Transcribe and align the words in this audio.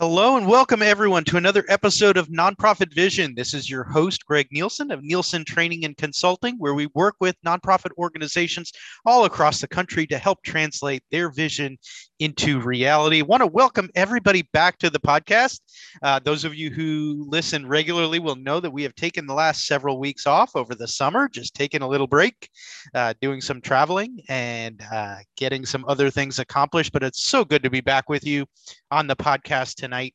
Hello 0.00 0.38
and 0.38 0.46
welcome 0.46 0.80
everyone 0.80 1.24
to 1.24 1.36
another 1.36 1.62
episode 1.68 2.16
of 2.16 2.28
Nonprofit 2.28 2.94
Vision. 2.94 3.34
This 3.34 3.52
is 3.52 3.68
your 3.68 3.84
host, 3.84 4.24
Greg 4.24 4.48
Nielsen 4.50 4.90
of 4.90 5.02
Nielsen 5.02 5.44
Training 5.44 5.84
and 5.84 5.94
Consulting, 5.94 6.54
where 6.56 6.72
we 6.72 6.86
work 6.94 7.16
with 7.20 7.36
nonprofit 7.44 7.90
organizations 7.98 8.72
all 9.04 9.26
across 9.26 9.60
the 9.60 9.68
country 9.68 10.06
to 10.06 10.16
help 10.16 10.42
translate 10.42 11.02
their 11.10 11.30
vision 11.30 11.76
into 12.18 12.60
reality. 12.60 13.18
I 13.18 13.24
want 13.24 13.42
to 13.42 13.46
welcome 13.46 13.90
everybody 13.94 14.48
back 14.54 14.78
to 14.78 14.88
the 14.88 14.98
podcast. 14.98 15.60
Uh, 16.02 16.18
those 16.18 16.44
of 16.44 16.54
you 16.54 16.70
who 16.70 17.26
listen 17.28 17.68
regularly 17.68 18.20
will 18.20 18.36
know 18.36 18.58
that 18.58 18.70
we 18.70 18.82
have 18.84 18.94
taken 18.94 19.26
the 19.26 19.34
last 19.34 19.66
several 19.66 19.98
weeks 19.98 20.26
off 20.26 20.56
over 20.56 20.74
the 20.74 20.88
summer, 20.88 21.28
just 21.28 21.54
taking 21.54 21.82
a 21.82 21.88
little 21.88 22.06
break, 22.06 22.48
uh, 22.94 23.12
doing 23.20 23.42
some 23.42 23.60
traveling 23.60 24.22
and 24.30 24.82
uh, 24.90 25.16
getting 25.36 25.66
some 25.66 25.84
other 25.86 26.08
things 26.08 26.38
accomplished. 26.38 26.92
But 26.92 27.02
it's 27.02 27.24
so 27.24 27.44
good 27.44 27.62
to 27.64 27.70
be 27.70 27.82
back 27.82 28.08
with 28.08 28.26
you 28.26 28.46
on 28.90 29.06
the 29.06 29.16
podcast 29.16 29.76
tonight. 29.76 30.14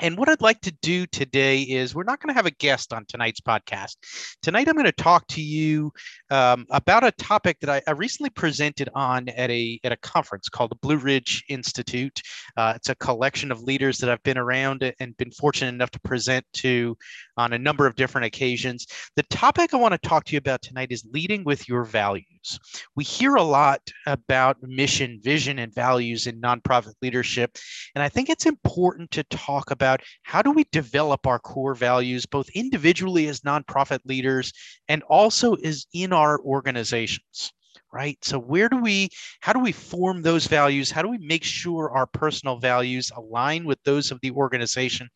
And 0.00 0.16
what 0.16 0.28
I'd 0.28 0.40
like 0.40 0.60
to 0.60 0.70
do 0.70 1.06
today 1.06 1.62
is 1.62 1.94
we're 1.94 2.04
not 2.04 2.20
going 2.20 2.28
to 2.28 2.36
have 2.36 2.46
a 2.46 2.52
guest 2.52 2.92
on 2.92 3.04
tonight's 3.06 3.40
podcast. 3.40 3.96
Tonight, 4.42 4.68
I'm 4.68 4.74
going 4.74 4.84
to 4.84 4.92
talk 4.92 5.26
to 5.28 5.42
you 5.42 5.92
um, 6.30 6.66
about 6.70 7.02
a 7.02 7.10
topic 7.12 7.58
that 7.60 7.70
I, 7.70 7.82
I, 7.88 7.92
recently 7.92 8.30
presented 8.30 8.88
on 8.94 9.28
at 9.30 9.50
a 9.50 9.80
at 9.82 9.90
a 9.90 9.96
conference 9.96 10.48
called 10.48 10.70
the 10.70 10.76
Blue 10.76 10.98
Ridge 10.98 11.42
Institute. 11.48 12.22
Uh, 12.56 12.74
it's 12.76 12.90
a 12.90 12.94
collection 12.94 13.50
of 13.50 13.62
leaders 13.62 13.98
that 13.98 14.08
I've 14.08 14.22
been 14.22 14.38
around 14.38 14.92
and 15.00 15.16
been 15.16 15.32
fortunate 15.32 15.74
enough 15.74 15.90
to 15.92 16.00
present 16.00 16.46
to 16.54 16.96
on 17.36 17.52
a 17.52 17.58
number 17.58 17.86
of 17.86 17.96
different 17.96 18.26
occasions. 18.26 18.86
The 19.16 19.24
topic 19.24 19.74
I 19.74 19.78
want 19.78 20.00
to 20.00 20.08
talk 20.08 20.24
to 20.24 20.32
you 20.32 20.38
about 20.38 20.62
tonight 20.62 20.92
is 20.92 21.04
leading 21.12 21.42
with 21.42 21.68
your 21.68 21.82
values. 21.84 22.58
We 22.94 23.02
hear 23.02 23.34
a 23.34 23.42
lot 23.42 23.80
about 24.06 24.62
mission, 24.62 25.18
vision, 25.22 25.58
and 25.58 25.74
values 25.74 26.28
in 26.28 26.40
nonprofit 26.40 26.94
leadership, 27.02 27.56
and 27.96 28.02
I 28.02 28.08
think 28.08 28.30
it's 28.30 28.46
important 28.46 29.10
to 29.12 29.24
talk 29.24 29.72
about 29.72 29.87
about 29.88 30.02
how 30.22 30.42
do 30.42 30.50
we 30.50 30.64
develop 30.70 31.26
our 31.26 31.38
core 31.38 31.74
values, 31.74 32.26
both 32.26 32.48
individually 32.50 33.28
as 33.28 33.40
nonprofit 33.40 34.00
leaders 34.04 34.52
and 34.88 35.02
also 35.04 35.54
as 35.54 35.86
in 35.92 36.12
our 36.12 36.38
organizations 36.40 37.52
right? 37.90 38.22
So 38.22 38.38
where 38.38 38.68
do 38.68 38.76
we 38.76 39.08
how 39.40 39.54
do 39.54 39.60
we 39.60 39.72
form 39.72 40.20
those 40.20 40.46
values? 40.46 40.90
How 40.90 41.00
do 41.00 41.08
we 41.08 41.16
make 41.16 41.42
sure 41.42 41.90
our 41.90 42.06
personal 42.06 42.58
values 42.58 43.10
align 43.16 43.64
with 43.64 43.82
those 43.82 44.10
of 44.10 44.20
the 44.20 44.30
organization? 44.32 45.08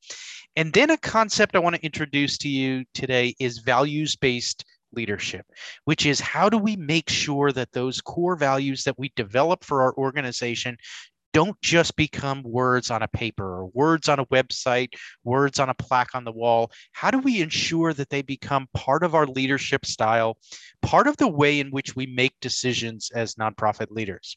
And 0.57 0.73
then 0.73 0.89
a 0.89 0.97
concept 0.97 1.55
i 1.55 1.59
want 1.59 1.77
to 1.77 1.85
introduce 1.85 2.39
to 2.39 2.49
you 2.49 2.85
today 2.95 3.35
is 3.39 3.59
values 3.59 4.17
based 4.17 4.65
leadership 4.95 5.47
which 5.85 6.07
is 6.07 6.21
how 6.21 6.49
do 6.49 6.59
we 6.59 6.77
make 6.77 7.09
sure 7.09 7.53
that 7.53 7.73
those 7.73 8.01
core 8.01 8.37
values 8.37 8.85
that 8.85 8.99
we 8.99 9.11
develop 9.17 9.65
for 9.65 9.83
our 9.83 9.95
organization 9.95 10.77
don't 11.33 11.61
just 11.61 11.97
become 11.97 12.43
words 12.43 12.91
on 12.91 13.03
a 13.03 13.09
paper 13.09 13.45
or 13.45 13.67
words 13.75 14.09
on 14.09 14.19
a 14.19 14.27
website, 14.27 14.91
words 15.25 15.59
on 15.59 15.69
a 15.69 15.75
plaque 15.75 16.15
on 16.15 16.25
the 16.25 16.33
wall. 16.33 16.71
How 16.93 17.11
do 17.11 17.19
we 17.19 17.41
ensure 17.41 17.93
that 17.95 18.11
they 18.11 18.23
become 18.23 18.69
part 18.75 19.03
of 19.05 19.15
our 19.15 19.27
leadership 19.27 19.87
style, 19.87 20.37
part 20.83 21.07
of 21.07 21.17
the 21.17 21.29
way 21.29 21.61
in 21.61 21.71
which 21.71 21.97
we 21.97 22.07
make 22.07 22.35
decisions 22.41 23.11
as 23.15 23.35
nonprofit 23.37 23.91
leaders? 23.91 24.37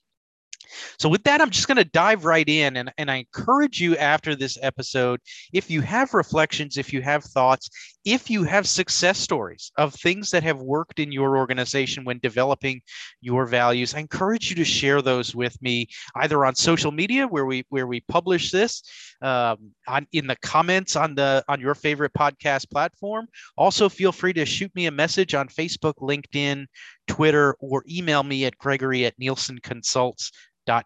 So, 0.97 1.09
with 1.09 1.23
that, 1.23 1.41
I'm 1.41 1.51
just 1.51 1.67
going 1.67 1.77
to 1.77 1.85
dive 1.85 2.25
right 2.25 2.47
in. 2.47 2.77
And, 2.77 2.91
and 2.97 3.11
I 3.11 3.17
encourage 3.17 3.79
you 3.79 3.95
after 3.97 4.35
this 4.35 4.57
episode, 4.61 5.19
if 5.53 5.69
you 5.69 5.81
have 5.81 6.13
reflections, 6.13 6.77
if 6.77 6.91
you 6.91 7.01
have 7.01 7.23
thoughts, 7.23 7.69
if 8.05 8.29
you 8.29 8.43
have 8.43 8.67
success 8.67 9.17
stories 9.17 9.71
of 9.77 9.93
things 9.95 10.29
that 10.29 10.43
have 10.43 10.61
worked 10.61 10.99
in 10.99 11.11
your 11.11 11.37
organization 11.37 12.05
when 12.05 12.19
developing 12.19 12.81
your 13.19 13.47
values, 13.47 13.95
I 13.95 13.99
encourage 13.99 14.49
you 14.49 14.55
to 14.57 14.63
share 14.63 15.01
those 15.01 15.35
with 15.35 15.59
me 15.61 15.87
either 16.15 16.45
on 16.45 16.53
social 16.53 16.91
media 16.91 17.27
where 17.27 17.45
we 17.45 17.65
where 17.69 17.87
we 17.87 18.01
publish 18.01 18.51
this, 18.51 18.83
um, 19.21 19.71
on 19.87 20.05
in 20.11 20.27
the 20.27 20.35
comments 20.37 20.95
on 20.95 21.15
the 21.15 21.43
on 21.49 21.59
your 21.59 21.73
favorite 21.73 22.13
podcast 22.13 22.69
platform. 22.69 23.27
Also, 23.57 23.89
feel 23.89 24.11
free 24.11 24.33
to 24.33 24.45
shoot 24.45 24.73
me 24.75 24.85
a 24.85 24.91
message 24.91 25.33
on 25.33 25.47
Facebook, 25.47 25.95
LinkedIn, 25.95 26.67
Twitter, 27.07 27.55
or 27.59 27.83
email 27.89 28.21
me 28.21 28.45
at 28.45 28.57
Gregory 28.59 29.05
at 29.05 29.17
Nielsen 29.17 29.57
Consults 29.63 30.31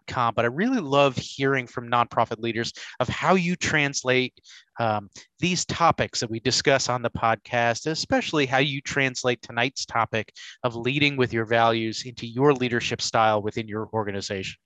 com. 0.06 0.34
But 0.34 0.44
I 0.44 0.48
really 0.48 0.80
love 0.80 1.16
hearing 1.16 1.66
from 1.66 1.90
nonprofit 1.90 2.40
leaders 2.40 2.72
of 3.00 3.08
how 3.08 3.34
you 3.34 3.56
translate 3.56 4.34
um, 4.78 5.08
these 5.38 5.64
topics 5.64 6.20
that 6.20 6.30
we 6.30 6.40
discuss 6.40 6.88
on 6.88 7.02
the 7.02 7.10
podcast, 7.10 7.86
especially 7.86 8.46
how 8.46 8.58
you 8.58 8.80
translate 8.80 9.42
tonight's 9.42 9.84
topic 9.84 10.32
of 10.64 10.76
leading 10.76 11.16
with 11.16 11.32
your 11.32 11.44
values 11.44 12.04
into 12.06 12.26
your 12.26 12.52
leadership 12.54 13.02
style 13.02 13.42
within 13.42 13.68
your 13.68 13.88
organization. 13.92 14.58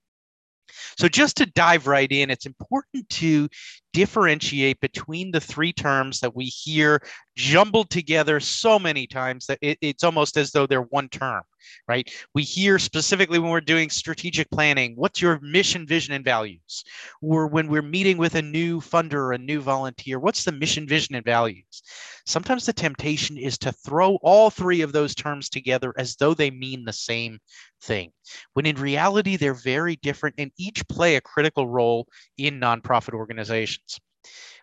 So, 0.99 1.09
just 1.09 1.37
to 1.39 1.47
dive 1.47 1.87
right 1.87 2.11
in, 2.11 2.31
it's 2.31 2.47
important 2.47 3.09
to 3.11 3.49
differentiate 3.95 4.81
between 4.81 5.31
the 5.31 5.41
three 5.41 5.73
terms 5.73 6.21
that 6.21 6.35
we 6.35 6.47
hear 6.47 7.01
jumbled 7.37 7.89
together 7.89 8.41
so 8.41 8.79
many 8.79 9.07
times 9.07 9.47
that 9.47 9.59
it, 9.63 9.79
it's 9.81 10.05
almost 10.05 10.37
as 10.37 10.51
though 10.51 10.67
they're 10.67 10.83
one 10.83 11.09
term 11.09 11.43
right? 11.89 12.11
We 12.35 12.43
hear 12.43 12.79
specifically 12.79 13.39
when 13.39 13.51
we're 13.51 13.61
doing 13.61 13.91
strategic 13.91 14.51
planning, 14.51 14.95
what's 14.97 15.21
your 15.21 15.39
mission, 15.41 15.87
vision, 15.87 16.15
and 16.15 16.25
values? 16.25 16.85
Or 17.21 17.47
when 17.47 17.69
we're 17.69 17.83
meeting 17.83 18.19
with 18.19 18.35
a 18.35 18.43
new 18.43 18.81
funder 18.81 19.15
or 19.15 19.33
a 19.33 19.39
new 19.39 19.61
volunteer, 19.61 20.19
what's 20.19 20.45
the 20.45 20.53
mission, 20.53 20.87
vision, 20.87 21.15
and 21.15 21.25
values? 21.25 21.83
Sometimes 22.27 22.65
the 22.65 22.73
temptation 22.73 23.37
is 23.37 23.59
to 23.59 23.73
throw 23.73 24.17
all 24.23 24.51
three 24.51 24.81
of 24.81 24.93
those 24.93 25.15
terms 25.15 25.49
together 25.51 25.93
as 25.99 26.17
though 26.17 26.33
they 26.33 26.51
mean 26.51 26.85
the 26.85 26.93
same 26.93 27.39
thing, 27.83 28.13
when 28.55 28.65
in 28.65 28.77
reality, 28.77 29.37
they're 29.37 29.53
very 29.53 29.97
different 29.97 30.37
and 30.39 30.51
each 30.57 30.87
play 30.89 31.17
a 31.17 31.21
critical 31.21 31.69
role 31.69 32.09
in 32.39 32.59
nonprofit 32.59 33.13
organizations 33.13 33.84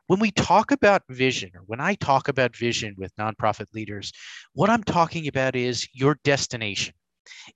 when 0.08 0.20
we 0.20 0.32
talk 0.32 0.72
about 0.72 1.04
vision, 1.10 1.52
or 1.56 1.62
when 1.66 1.80
I 1.80 1.96
talk 1.96 2.28
about 2.28 2.56
vision 2.56 2.96
with 2.98 3.16
nonprofit 3.16 3.68
leaders, 3.74 4.12
what 4.54 4.70
I'm 4.70 4.84
talking 4.84 5.28
about 5.28 5.56
is 5.56 5.88
your 5.94 6.18
destination. 6.24 6.94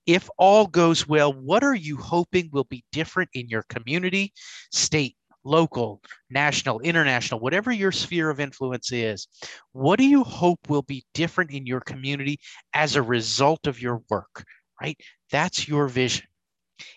If 0.06 0.30
all 0.38 0.66
goes 0.66 1.06
well, 1.06 1.32
what 1.32 1.62
are 1.62 1.74
you 1.74 1.96
hoping 1.96 2.48
will 2.52 2.64
be 2.64 2.84
different 2.92 3.30
in 3.34 3.48
your 3.48 3.64
community, 3.68 4.32
state, 4.72 5.16
local, 5.44 6.00
national, 6.30 6.80
international, 6.80 7.40
whatever 7.40 7.70
your 7.70 7.92
sphere 7.92 8.30
of 8.30 8.40
influence 8.40 8.92
is? 8.92 9.28
What 9.72 9.98
do 9.98 10.06
you 10.06 10.24
hope 10.24 10.60
will 10.68 10.82
be 10.82 11.04
different 11.14 11.50
in 11.50 11.66
your 11.66 11.80
community 11.80 12.38
as 12.74 12.96
a 12.96 13.02
result 13.02 13.66
of 13.66 13.80
your 13.80 14.02
work, 14.08 14.44
right? 14.80 14.98
That's 15.30 15.68
your 15.68 15.88
vision 15.88 16.26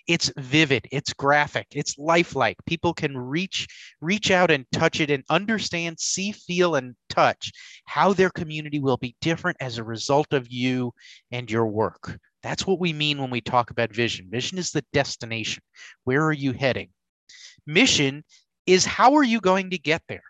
it's 0.07 0.31
vivid 0.37 0.87
it's 0.91 1.13
graphic 1.13 1.67
it's 1.71 1.97
lifelike. 1.97 2.57
People 2.65 2.93
can 2.93 3.17
reach 3.17 3.67
reach 4.01 4.31
out 4.31 4.51
and 4.51 4.65
touch 4.71 4.99
it 4.99 5.09
and 5.09 5.23
understand 5.29 5.99
see 5.99 6.31
feel 6.31 6.75
and 6.75 6.95
touch 7.09 7.51
how 7.85 8.13
their 8.13 8.29
community 8.29 8.79
will 8.79 8.97
be 8.97 9.15
different 9.21 9.57
as 9.59 9.77
a 9.77 9.83
result 9.83 10.33
of 10.33 10.51
you 10.51 10.91
and 11.31 11.49
your 11.49 11.67
work. 11.67 12.19
That's 12.43 12.65
what 12.65 12.79
we 12.79 12.93
mean 12.93 13.19
when 13.19 13.29
we 13.29 13.41
talk 13.41 13.71
about 13.71 13.93
vision. 13.93 14.27
Vision 14.29 14.57
is 14.57 14.71
the 14.71 14.83
destination. 14.93 15.63
Where 16.05 16.25
are 16.25 16.33
you 16.33 16.53
heading? 16.53 16.89
Mission 17.65 18.23
is 18.65 18.85
how 18.85 19.15
are 19.15 19.23
you 19.23 19.41
going 19.41 19.69
to 19.71 19.77
get 19.77 20.01
there 20.07 20.23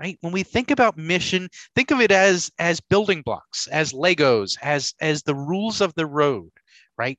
right? 0.00 0.18
When 0.22 0.32
we 0.32 0.42
think 0.42 0.70
about 0.70 0.96
mission 0.98 1.48
think 1.74 1.90
of 1.90 2.00
it 2.00 2.10
as 2.10 2.50
as 2.58 2.80
building 2.80 3.22
blocks 3.22 3.68
as 3.68 3.92
legos 3.92 4.56
as 4.62 4.94
as 5.00 5.22
the 5.22 5.34
rules 5.34 5.80
of 5.80 5.94
the 5.94 6.06
road 6.06 6.50
right 6.98 7.18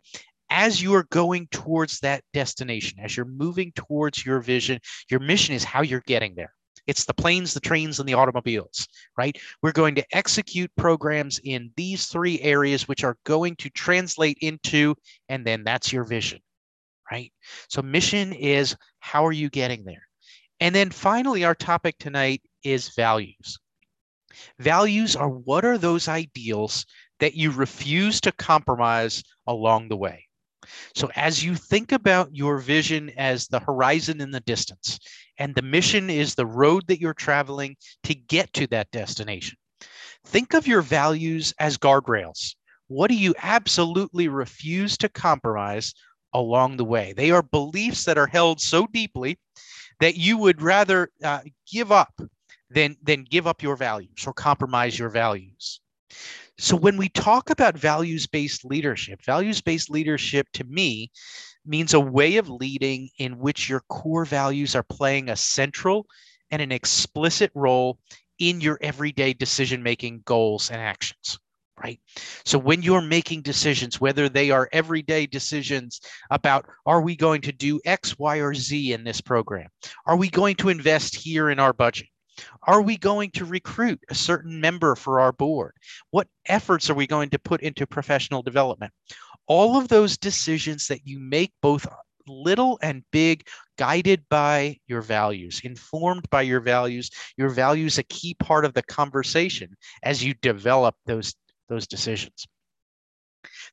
as 0.50 0.82
you 0.82 0.94
are 0.94 1.08
going 1.10 1.48
towards 1.52 2.00
that 2.00 2.24
destination, 2.34 3.00
as 3.00 3.16
you're 3.16 3.26
moving 3.26 3.72
towards 3.76 4.26
your 4.26 4.40
vision, 4.40 4.80
your 5.10 5.20
mission 5.20 5.56
is 5.56 5.64
how 5.64 5.82
you're 5.82 6.04
getting 6.06 6.36
there. 6.36 6.54
It's 6.88 7.06
the 7.06 7.14
planes, 7.14 7.54
the 7.54 7.60
trains, 7.60 8.00
and 8.00 8.08
the 8.08 8.14
automobiles, 8.14 8.88
right? 9.18 9.38
We're 9.64 9.72
going 9.72 9.96
to 9.96 10.06
execute 10.12 10.72
programs 10.78 11.40
in 11.44 11.72
these 11.76 12.06
three 12.08 12.40
areas, 12.42 12.88
which 12.88 13.04
are 13.04 13.18
going 13.26 13.56
to 13.58 13.70
translate 13.72 14.38
into, 14.42 14.96
and 15.28 15.46
then 15.46 15.64
that's 15.64 15.92
your 15.92 16.04
vision, 16.04 16.40
right? 17.12 17.34
So, 17.70 17.82
mission 17.82 18.34
is 18.34 18.76
how 19.00 19.26
are 19.26 19.32
you 19.32 19.50
getting 19.50 19.84
there? 19.84 20.08
And 20.60 20.76
then 20.76 20.92
finally, 20.92 21.44
our 21.44 21.56
topic 21.56 21.98
tonight 21.98 22.42
is 22.64 22.94
values. 22.96 23.58
Values 24.60 25.16
are 25.16 25.30
what 25.30 25.66
are 25.66 25.78
those 25.78 26.08
ideals 26.08 26.86
that 27.20 27.34
you 27.34 27.52
refuse 27.52 28.22
to 28.22 28.32
compromise 28.34 29.24
along 29.48 29.90
the 29.90 29.98
way? 29.98 30.25
So, 30.96 31.10
as 31.16 31.44
you 31.44 31.56
think 31.56 31.92
about 31.92 32.36
your 32.36 32.58
vision 32.58 33.12
as 33.18 33.48
the 33.48 33.60
horizon 33.60 34.22
in 34.22 34.32
the 34.32 34.40
distance, 34.42 35.00
and 35.38 35.54
the 35.54 35.62
mission 35.62 36.10
is 36.10 36.36
the 36.36 36.46
road 36.46 36.88
that 36.88 37.00
you're 37.00 37.14
traveling 37.14 37.76
to 38.04 38.16
get 38.16 38.52
to 38.54 38.68
that 38.68 38.92
destination, 38.92 39.58
think 40.26 40.54
of 40.54 40.68
your 40.68 40.82
values 40.82 41.54
as 41.60 41.78
guardrails. 41.78 42.56
What 42.88 43.10
do 43.10 43.16
you 43.16 43.34
absolutely 43.42 44.28
refuse 44.28 44.98
to 44.98 45.10
compromise 45.10 45.94
along 46.34 46.78
the 46.78 46.86
way? 46.86 47.14
They 47.16 47.32
are 47.32 47.42
beliefs 47.42 48.06
that 48.06 48.18
are 48.18 48.28
held 48.28 48.62
so 48.62 48.88
deeply 48.88 49.40
that 50.00 50.16
you 50.16 50.38
would 50.38 50.62
rather 50.62 51.10
uh, 51.24 51.42
give 51.72 51.92
up 51.92 52.14
than, 52.70 52.96
than 53.02 53.24
give 53.24 53.48
up 53.48 53.64
your 53.64 53.76
values 53.76 54.26
or 54.28 54.34
compromise 54.34 54.98
your 55.00 55.10
values. 55.10 55.80
So 56.58 56.76
when 56.76 56.98
we 56.98 57.10
talk 57.10 57.50
about 57.50 57.78
values 57.78 58.28
based 58.28 58.64
leadership, 58.64 59.22
values 59.26 59.62
based 59.62 59.90
leadership 59.90 60.48
to 60.54 60.64
me 60.64 61.12
means 61.66 61.94
a 61.94 62.00
way 62.00 62.38
of 62.38 62.50
leading 62.50 63.10
in 63.18 63.40
which 63.40 63.70
your 63.70 63.82
core 63.90 64.26
values 64.26 64.76
are 64.76 64.84
playing 64.84 65.30
a 65.30 65.36
central 65.36 66.06
and 66.52 66.62
an 66.62 66.72
explicit 66.72 67.52
role 67.56 68.00
in 68.40 68.62
your 68.62 68.78
everyday 68.82 69.34
decision 69.34 69.84
making 69.84 70.22
goals 70.26 70.70
and 70.70 70.82
actions 70.82 71.40
right? 71.84 72.00
So 72.46 72.58
when 72.58 72.82
you're 72.82 73.02
making 73.02 73.42
decisions, 73.42 74.00
whether 74.00 74.30
they 74.30 74.52
are 74.52 74.70
everyday 74.72 75.26
decisions 75.26 76.00
about 76.32 76.66
are 76.86 77.02
we 77.02 77.16
going 77.16 77.42
to 77.42 77.52
do 77.52 77.82
X, 77.86 78.18
Y, 78.18 78.38
or 78.38 78.54
Z 78.54 78.94
in 78.94 79.04
this 79.04 79.22
program? 79.22 79.68
Are 80.06 80.16
we 80.16 80.30
going 80.30 80.56
to 80.58 80.70
invest 80.70 81.16
here 81.16 81.50
in 81.50 81.60
our 81.60 81.74
budget? 81.74 82.08
Are 82.64 82.82
we 82.82 82.98
going 82.98 83.32
to 83.32 83.46
recruit 83.46 84.00
a 84.10 84.16
certain 84.16 84.60
member 84.60 84.96
for 84.96 85.20
our 85.20 85.32
board? 85.32 85.74
What 86.12 86.28
efforts 86.48 86.90
are 86.90 86.96
we 86.96 87.08
going 87.08 87.30
to 87.30 87.40
put 87.40 87.62
into 87.62 87.88
professional 87.88 88.42
development? 88.42 88.94
All 89.48 89.78
of 89.78 89.88
those 89.88 90.18
decisions 90.18 90.88
that 90.88 91.06
you 91.06 91.20
make, 91.20 91.54
both 91.62 91.88
little 92.28 92.80
and 92.82 93.04
big, 93.12 93.48
guided 93.78 94.24
by 94.30 94.78
your 94.88 95.02
values, 95.02 95.62
informed 95.64 96.30
by 96.30 96.42
your 96.42 96.60
values. 96.60 97.10
Your 97.38 97.50
values 97.50 97.98
a 97.98 98.04
key 98.04 98.34
part 98.36 98.66
of 98.66 98.74
the 98.74 98.84
conversation 98.84 99.76
as 100.04 100.24
you 100.24 100.34
develop 100.42 100.96
those 101.06 101.36
those 101.68 101.88
decisions. 101.88 102.46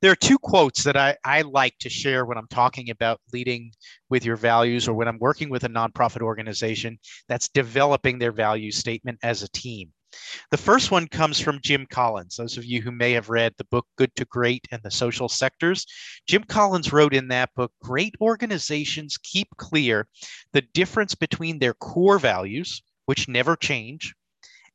There 0.02 0.10
are 0.10 0.16
two 0.16 0.36
quotes 0.36 0.82
that 0.82 0.96
I, 0.96 1.16
I 1.24 1.42
like 1.42 1.78
to 1.78 1.88
share 1.88 2.26
when 2.26 2.36
I'm 2.36 2.48
talking 2.48 2.90
about 2.90 3.20
leading 3.32 3.70
with 4.10 4.24
your 4.24 4.34
values 4.34 4.88
or 4.88 4.94
when 4.94 5.06
I'm 5.06 5.20
working 5.20 5.48
with 5.48 5.62
a 5.62 5.68
nonprofit 5.68 6.22
organization 6.22 6.98
that's 7.28 7.48
developing 7.48 8.18
their 8.18 8.32
value 8.32 8.72
statement 8.72 9.20
as 9.22 9.44
a 9.44 9.48
team. 9.50 9.92
The 10.50 10.56
first 10.56 10.90
one 10.90 11.06
comes 11.06 11.38
from 11.38 11.60
Jim 11.62 11.86
Collins. 11.88 12.34
Those 12.34 12.58
of 12.58 12.64
you 12.64 12.82
who 12.82 12.90
may 12.90 13.12
have 13.12 13.30
read 13.30 13.54
the 13.56 13.64
book 13.70 13.86
Good 13.96 14.12
to 14.16 14.24
Great 14.24 14.66
and 14.72 14.82
the 14.82 14.90
Social 14.90 15.28
Sectors, 15.28 15.86
Jim 16.26 16.42
Collins 16.42 16.92
wrote 16.92 17.14
in 17.14 17.28
that 17.28 17.54
book 17.54 17.72
Great 17.80 18.16
organizations 18.20 19.16
keep 19.18 19.48
clear 19.56 20.08
the 20.52 20.62
difference 20.74 21.14
between 21.14 21.60
their 21.60 21.74
core 21.74 22.18
values, 22.18 22.82
which 23.06 23.28
never 23.28 23.54
change, 23.54 24.12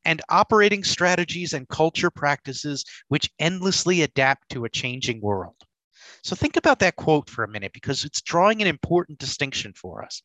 and 0.05 0.21
operating 0.29 0.83
strategies 0.83 1.53
and 1.53 1.67
culture 1.69 2.09
practices 2.09 2.85
which 3.07 3.29
endlessly 3.39 4.01
adapt 4.01 4.49
to 4.49 4.65
a 4.65 4.69
changing 4.69 5.21
world. 5.21 5.55
So 6.23 6.35
think 6.35 6.57
about 6.57 6.79
that 6.79 6.95
quote 6.95 7.29
for 7.29 7.43
a 7.43 7.47
minute 7.47 7.73
because 7.73 8.03
it's 8.03 8.21
drawing 8.21 8.61
an 8.61 8.67
important 8.67 9.19
distinction 9.19 9.73
for 9.73 10.03
us. 10.03 10.21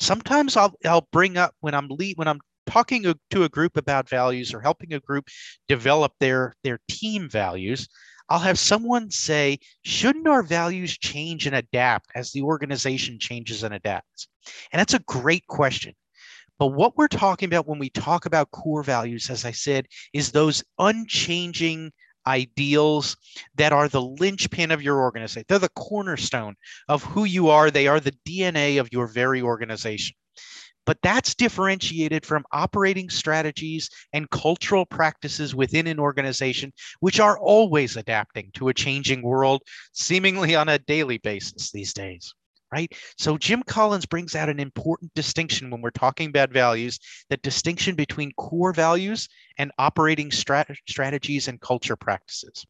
Sometimes 0.00 0.56
I'll, 0.56 0.74
I'll 0.84 1.08
bring 1.12 1.36
up 1.36 1.54
when 1.60 1.74
I'm 1.74 1.88
lead, 1.88 2.16
when 2.16 2.28
I'm 2.28 2.40
talking 2.66 3.14
to 3.30 3.42
a 3.44 3.48
group 3.48 3.76
about 3.76 4.08
values 4.08 4.52
or 4.52 4.60
helping 4.60 4.92
a 4.92 5.00
group 5.00 5.28
develop 5.68 6.12
their 6.20 6.54
their 6.64 6.80
team 6.88 7.28
values, 7.28 7.88
I'll 8.28 8.38
have 8.40 8.58
someone 8.58 9.10
say, 9.10 9.58
shouldn't 9.84 10.28
our 10.28 10.42
values 10.42 10.96
change 10.98 11.46
and 11.46 11.56
adapt 11.56 12.10
as 12.14 12.30
the 12.30 12.42
organization 12.42 13.18
changes 13.18 13.62
and 13.62 13.72
adapts? 13.72 14.28
And 14.70 14.80
that's 14.80 14.94
a 14.94 15.00
great 15.00 15.46
question 15.46 15.94
but 16.58 16.68
what 16.68 16.96
we're 16.96 17.08
talking 17.08 17.46
about 17.46 17.68
when 17.68 17.78
we 17.78 17.90
talk 17.90 18.26
about 18.26 18.50
core 18.50 18.82
values, 18.82 19.30
as 19.30 19.44
I 19.44 19.52
said, 19.52 19.86
is 20.12 20.32
those 20.32 20.64
unchanging 20.78 21.92
ideals 22.26 23.16
that 23.54 23.72
are 23.72 23.88
the 23.88 24.02
linchpin 24.02 24.70
of 24.70 24.82
your 24.82 25.00
organization. 25.00 25.44
They're 25.48 25.58
the 25.58 25.68
cornerstone 25.70 26.56
of 26.88 27.02
who 27.02 27.24
you 27.24 27.48
are. 27.48 27.70
They 27.70 27.86
are 27.86 28.00
the 28.00 28.14
DNA 28.26 28.80
of 28.80 28.92
your 28.92 29.06
very 29.06 29.40
organization. 29.40 30.14
But 30.84 30.98
that's 31.02 31.34
differentiated 31.34 32.24
from 32.24 32.44
operating 32.50 33.10
strategies 33.10 33.90
and 34.12 34.30
cultural 34.30 34.86
practices 34.86 35.54
within 35.54 35.86
an 35.86 35.98
organization, 35.98 36.72
which 37.00 37.20
are 37.20 37.38
always 37.38 37.96
adapting 37.96 38.50
to 38.54 38.68
a 38.68 38.74
changing 38.74 39.22
world, 39.22 39.62
seemingly 39.92 40.56
on 40.56 40.68
a 40.68 40.78
daily 40.78 41.18
basis 41.18 41.70
these 41.70 41.92
days 41.92 42.34
right? 42.72 42.92
So 43.16 43.38
Jim 43.38 43.62
Collins 43.62 44.06
brings 44.06 44.34
out 44.34 44.48
an 44.48 44.60
important 44.60 45.12
distinction 45.14 45.70
when 45.70 45.80
we're 45.80 45.90
talking 45.90 46.28
about 46.28 46.52
values, 46.52 46.98
the 47.30 47.36
distinction 47.38 47.94
between 47.94 48.32
core 48.36 48.72
values 48.72 49.28
and 49.58 49.72
operating 49.78 50.30
strat- 50.30 50.76
strategies 50.88 51.48
and 51.48 51.60
culture 51.60 51.96
practices. 51.96 52.66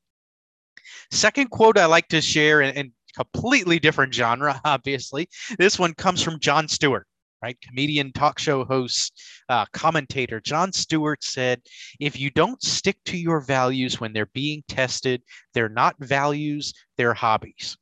Second 1.11 1.51
quote 1.51 1.79
I 1.79 1.87
like 1.87 2.09
to 2.09 2.21
share, 2.21 2.63
and 2.63 2.93
completely 3.17 3.79
different 3.79 4.15
genre, 4.15 4.61
obviously. 4.65 5.29
This 5.59 5.79
one 5.79 5.95
comes 5.95 6.23
from 6.23 6.39
Jon 6.39 6.69
Stewart, 6.69 7.07
right? 7.43 7.59
Comedian, 7.61 8.13
talk 8.13 8.39
show 8.39 8.65
host, 8.65 9.13
uh, 9.49 9.67
commentator. 9.73 10.41
Jon 10.41 10.73
Stewart 10.73 11.23
said, 11.23 11.61
if 12.01 12.19
you 12.19 12.31
don't 12.31 12.63
stick 12.63 12.97
to 13.07 13.17
your 13.17 13.41
values 13.41 14.01
when 14.01 14.13
they're 14.13 14.27
being 14.27 14.63
tested, 14.69 15.23
they're 15.55 15.69
not 15.69 15.97
values, 15.99 16.73
they're 16.97 17.15
hobbies. 17.15 17.77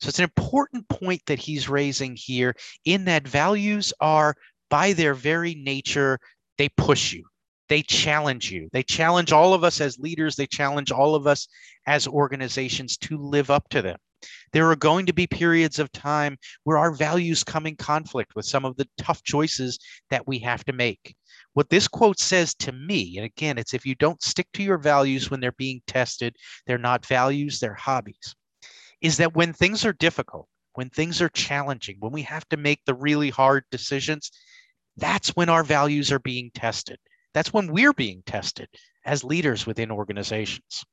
So 0.00 0.08
it's 0.08 0.18
an 0.18 0.24
important 0.24 0.88
point 0.88 1.22
that 1.26 1.38
he's 1.38 1.68
raising 1.68 2.16
here 2.16 2.54
in 2.84 3.04
that 3.06 3.26
values 3.26 3.92
are, 4.00 4.34
by 4.70 4.92
their 4.92 5.14
very 5.14 5.54
nature, 5.54 6.18
they 6.58 6.68
push 6.70 7.12
you, 7.12 7.24
they 7.68 7.82
challenge 7.82 8.50
you, 8.50 8.68
they 8.72 8.82
challenge 8.82 9.32
all 9.32 9.54
of 9.54 9.64
us 9.64 9.80
as 9.80 9.98
leaders, 9.98 10.36
they 10.36 10.46
challenge 10.46 10.92
all 10.92 11.14
of 11.14 11.26
us 11.26 11.48
as 11.86 12.06
organizations 12.06 12.96
to 12.98 13.16
live 13.16 13.50
up 13.50 13.68
to 13.70 13.82
them. 13.82 13.98
There 14.52 14.70
are 14.70 14.76
going 14.76 15.06
to 15.06 15.12
be 15.12 15.26
periods 15.26 15.78
of 15.78 15.92
time 15.92 16.38
where 16.62 16.78
our 16.78 16.92
values 16.92 17.44
come 17.44 17.66
in 17.66 17.76
conflict 17.76 18.34
with 18.34 18.46
some 18.46 18.64
of 18.64 18.76
the 18.76 18.88
tough 18.96 19.22
choices 19.22 19.78
that 20.10 20.26
we 20.26 20.38
have 20.40 20.64
to 20.64 20.72
make. 20.72 21.14
What 21.52 21.68
this 21.68 21.88
quote 21.88 22.18
says 22.18 22.54
to 22.56 22.72
me, 22.72 23.16
and 23.16 23.26
again, 23.26 23.58
it's 23.58 23.74
if 23.74 23.84
you 23.84 23.94
don't 23.94 24.22
stick 24.22 24.48
to 24.54 24.62
your 24.62 24.78
values 24.78 25.30
when 25.30 25.40
they're 25.40 25.52
being 25.52 25.82
tested, 25.86 26.36
they're 26.66 26.78
not 26.78 27.06
values, 27.06 27.60
they're 27.60 27.74
hobbies 27.74 28.34
is 29.04 29.18
that 29.18 29.34
when 29.34 29.52
things 29.52 29.84
are 29.84 29.92
difficult, 29.92 30.48
when 30.72 30.88
things 30.88 31.20
are 31.20 31.28
challenging, 31.28 31.96
when 32.00 32.10
we 32.10 32.22
have 32.22 32.48
to 32.48 32.56
make 32.56 32.80
the 32.86 32.94
really 32.94 33.28
hard 33.28 33.62
decisions, 33.70 34.30
that's 34.96 35.36
when 35.36 35.50
our 35.50 35.62
values 35.62 36.10
are 36.10 36.20
being 36.20 36.50
tested. 36.54 36.98
That's 37.34 37.52
when 37.52 37.70
we're 37.70 37.92
being 37.92 38.22
tested 38.24 38.66
as 39.04 39.22
leaders 39.22 39.66
within 39.66 39.90
organizations. 39.90 40.84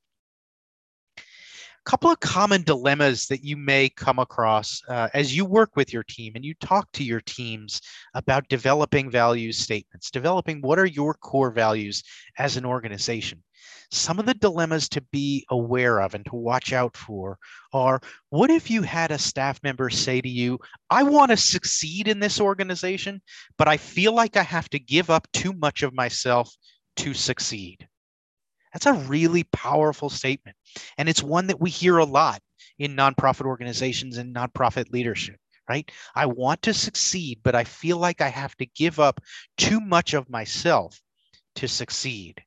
Couple 1.83 2.11
of 2.11 2.19
common 2.19 2.61
dilemmas 2.63 3.25
that 3.27 3.43
you 3.43 3.57
may 3.57 3.89
come 3.89 4.19
across 4.19 4.81
uh, 4.87 5.09
as 5.13 5.35
you 5.35 5.45
work 5.45 5.75
with 5.75 5.91
your 5.91 6.03
team 6.03 6.33
and 6.35 6.45
you 6.45 6.53
talk 6.61 6.91
to 6.93 7.03
your 7.03 7.21
teams 7.21 7.81
about 8.13 8.47
developing 8.49 9.09
value 9.09 9.51
statements, 9.51 10.11
developing 10.11 10.61
what 10.61 10.77
are 10.77 10.85
your 10.85 11.13
core 11.15 11.51
values 11.51 12.03
as 12.37 12.55
an 12.55 12.65
organization 12.65 13.41
some 13.91 14.19
of 14.19 14.25
the 14.25 14.33
dilemmas 14.33 14.87
to 14.87 15.01
be 15.11 15.45
aware 15.49 15.99
of 15.99 16.15
and 16.15 16.25
to 16.25 16.35
watch 16.35 16.71
out 16.71 16.95
for 16.95 17.37
are 17.73 18.01
what 18.29 18.49
if 18.49 18.71
you 18.71 18.81
had 18.81 19.11
a 19.11 19.17
staff 19.17 19.61
member 19.63 19.89
say 19.89 20.21
to 20.21 20.29
you, 20.29 20.57
I 20.89 21.03
want 21.03 21.31
to 21.31 21.37
succeed 21.37 22.07
in 22.07 22.19
this 22.19 22.39
organization, 22.39 23.21
but 23.57 23.67
I 23.67 23.77
feel 23.77 24.13
like 24.13 24.37
I 24.37 24.43
have 24.43 24.69
to 24.69 24.79
give 24.79 25.09
up 25.09 25.27
too 25.33 25.53
much 25.53 25.83
of 25.83 25.93
myself 25.93 26.49
to 26.97 27.13
succeed? 27.13 27.87
That's 28.73 28.85
a 28.85 28.93
really 28.93 29.43
powerful 29.45 30.09
statement. 30.09 30.57
And 30.97 31.09
it's 31.09 31.23
one 31.23 31.47
that 31.47 31.59
we 31.59 31.69
hear 31.69 31.97
a 31.97 32.05
lot 32.05 32.41
in 32.79 32.95
nonprofit 32.95 33.45
organizations 33.45 34.17
and 34.17 34.35
nonprofit 34.35 34.91
leadership 34.91 35.35
right? 35.69 35.89
I 36.15 36.25
want 36.25 36.61
to 36.63 36.73
succeed, 36.73 37.39
but 37.43 37.55
I 37.55 37.63
feel 37.63 37.95
like 37.95 38.19
I 38.19 38.27
have 38.27 38.57
to 38.57 38.65
give 38.65 38.99
up 38.99 39.21
too 39.57 39.79
much 39.79 40.13
of 40.13 40.29
myself 40.29 40.99
to 41.55 41.67
succeed. 41.67 42.43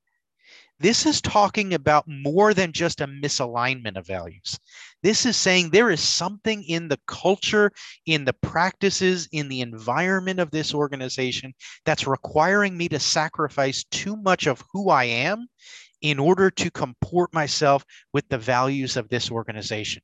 This 0.80 1.06
is 1.06 1.22
talking 1.22 1.72
about 1.72 2.04
more 2.06 2.52
than 2.52 2.72
just 2.72 3.00
a 3.00 3.06
misalignment 3.06 3.96
of 3.96 4.06
values. 4.06 4.58
This 5.02 5.24
is 5.24 5.36
saying 5.36 5.70
there 5.70 5.90
is 5.90 6.00
something 6.00 6.64
in 6.64 6.88
the 6.88 6.98
culture, 7.06 7.70
in 8.04 8.24
the 8.24 8.32
practices, 8.32 9.28
in 9.32 9.48
the 9.48 9.60
environment 9.60 10.40
of 10.40 10.50
this 10.50 10.74
organization 10.74 11.54
that's 11.86 12.06
requiring 12.06 12.76
me 12.76 12.88
to 12.88 12.98
sacrifice 12.98 13.84
too 13.84 14.16
much 14.16 14.46
of 14.46 14.64
who 14.72 14.90
I 14.90 15.04
am 15.04 15.46
in 16.04 16.18
order 16.18 16.50
to 16.50 16.70
comport 16.70 17.32
myself 17.32 17.82
with 18.12 18.28
the 18.28 18.36
values 18.36 18.98
of 18.98 19.08
this 19.08 19.30
organization 19.30 20.02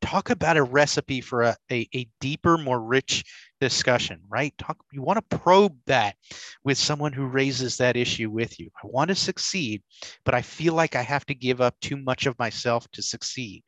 talk 0.00 0.30
about 0.30 0.56
a 0.56 0.62
recipe 0.62 1.20
for 1.20 1.42
a, 1.42 1.56
a, 1.70 1.86
a, 1.94 2.08
deeper, 2.20 2.56
more 2.56 2.80
rich 2.80 3.22
discussion, 3.60 4.18
right? 4.30 4.54
Talk, 4.56 4.78
you 4.92 5.02
want 5.02 5.18
to 5.18 5.38
probe 5.38 5.76
that 5.86 6.16
with 6.64 6.78
someone 6.78 7.12
who 7.12 7.26
raises 7.26 7.76
that 7.76 7.98
issue 7.98 8.30
with 8.30 8.58
you. 8.58 8.70
I 8.82 8.86
want 8.86 9.08
to 9.08 9.14
succeed, 9.14 9.82
but 10.24 10.34
I 10.34 10.40
feel 10.40 10.72
like 10.72 10.96
I 10.96 11.02
have 11.02 11.26
to 11.26 11.34
give 11.34 11.60
up 11.60 11.74
too 11.80 11.96
much 11.96 12.24
of 12.24 12.38
myself 12.38 12.88
to 12.92 13.02
succeed. 13.02 13.62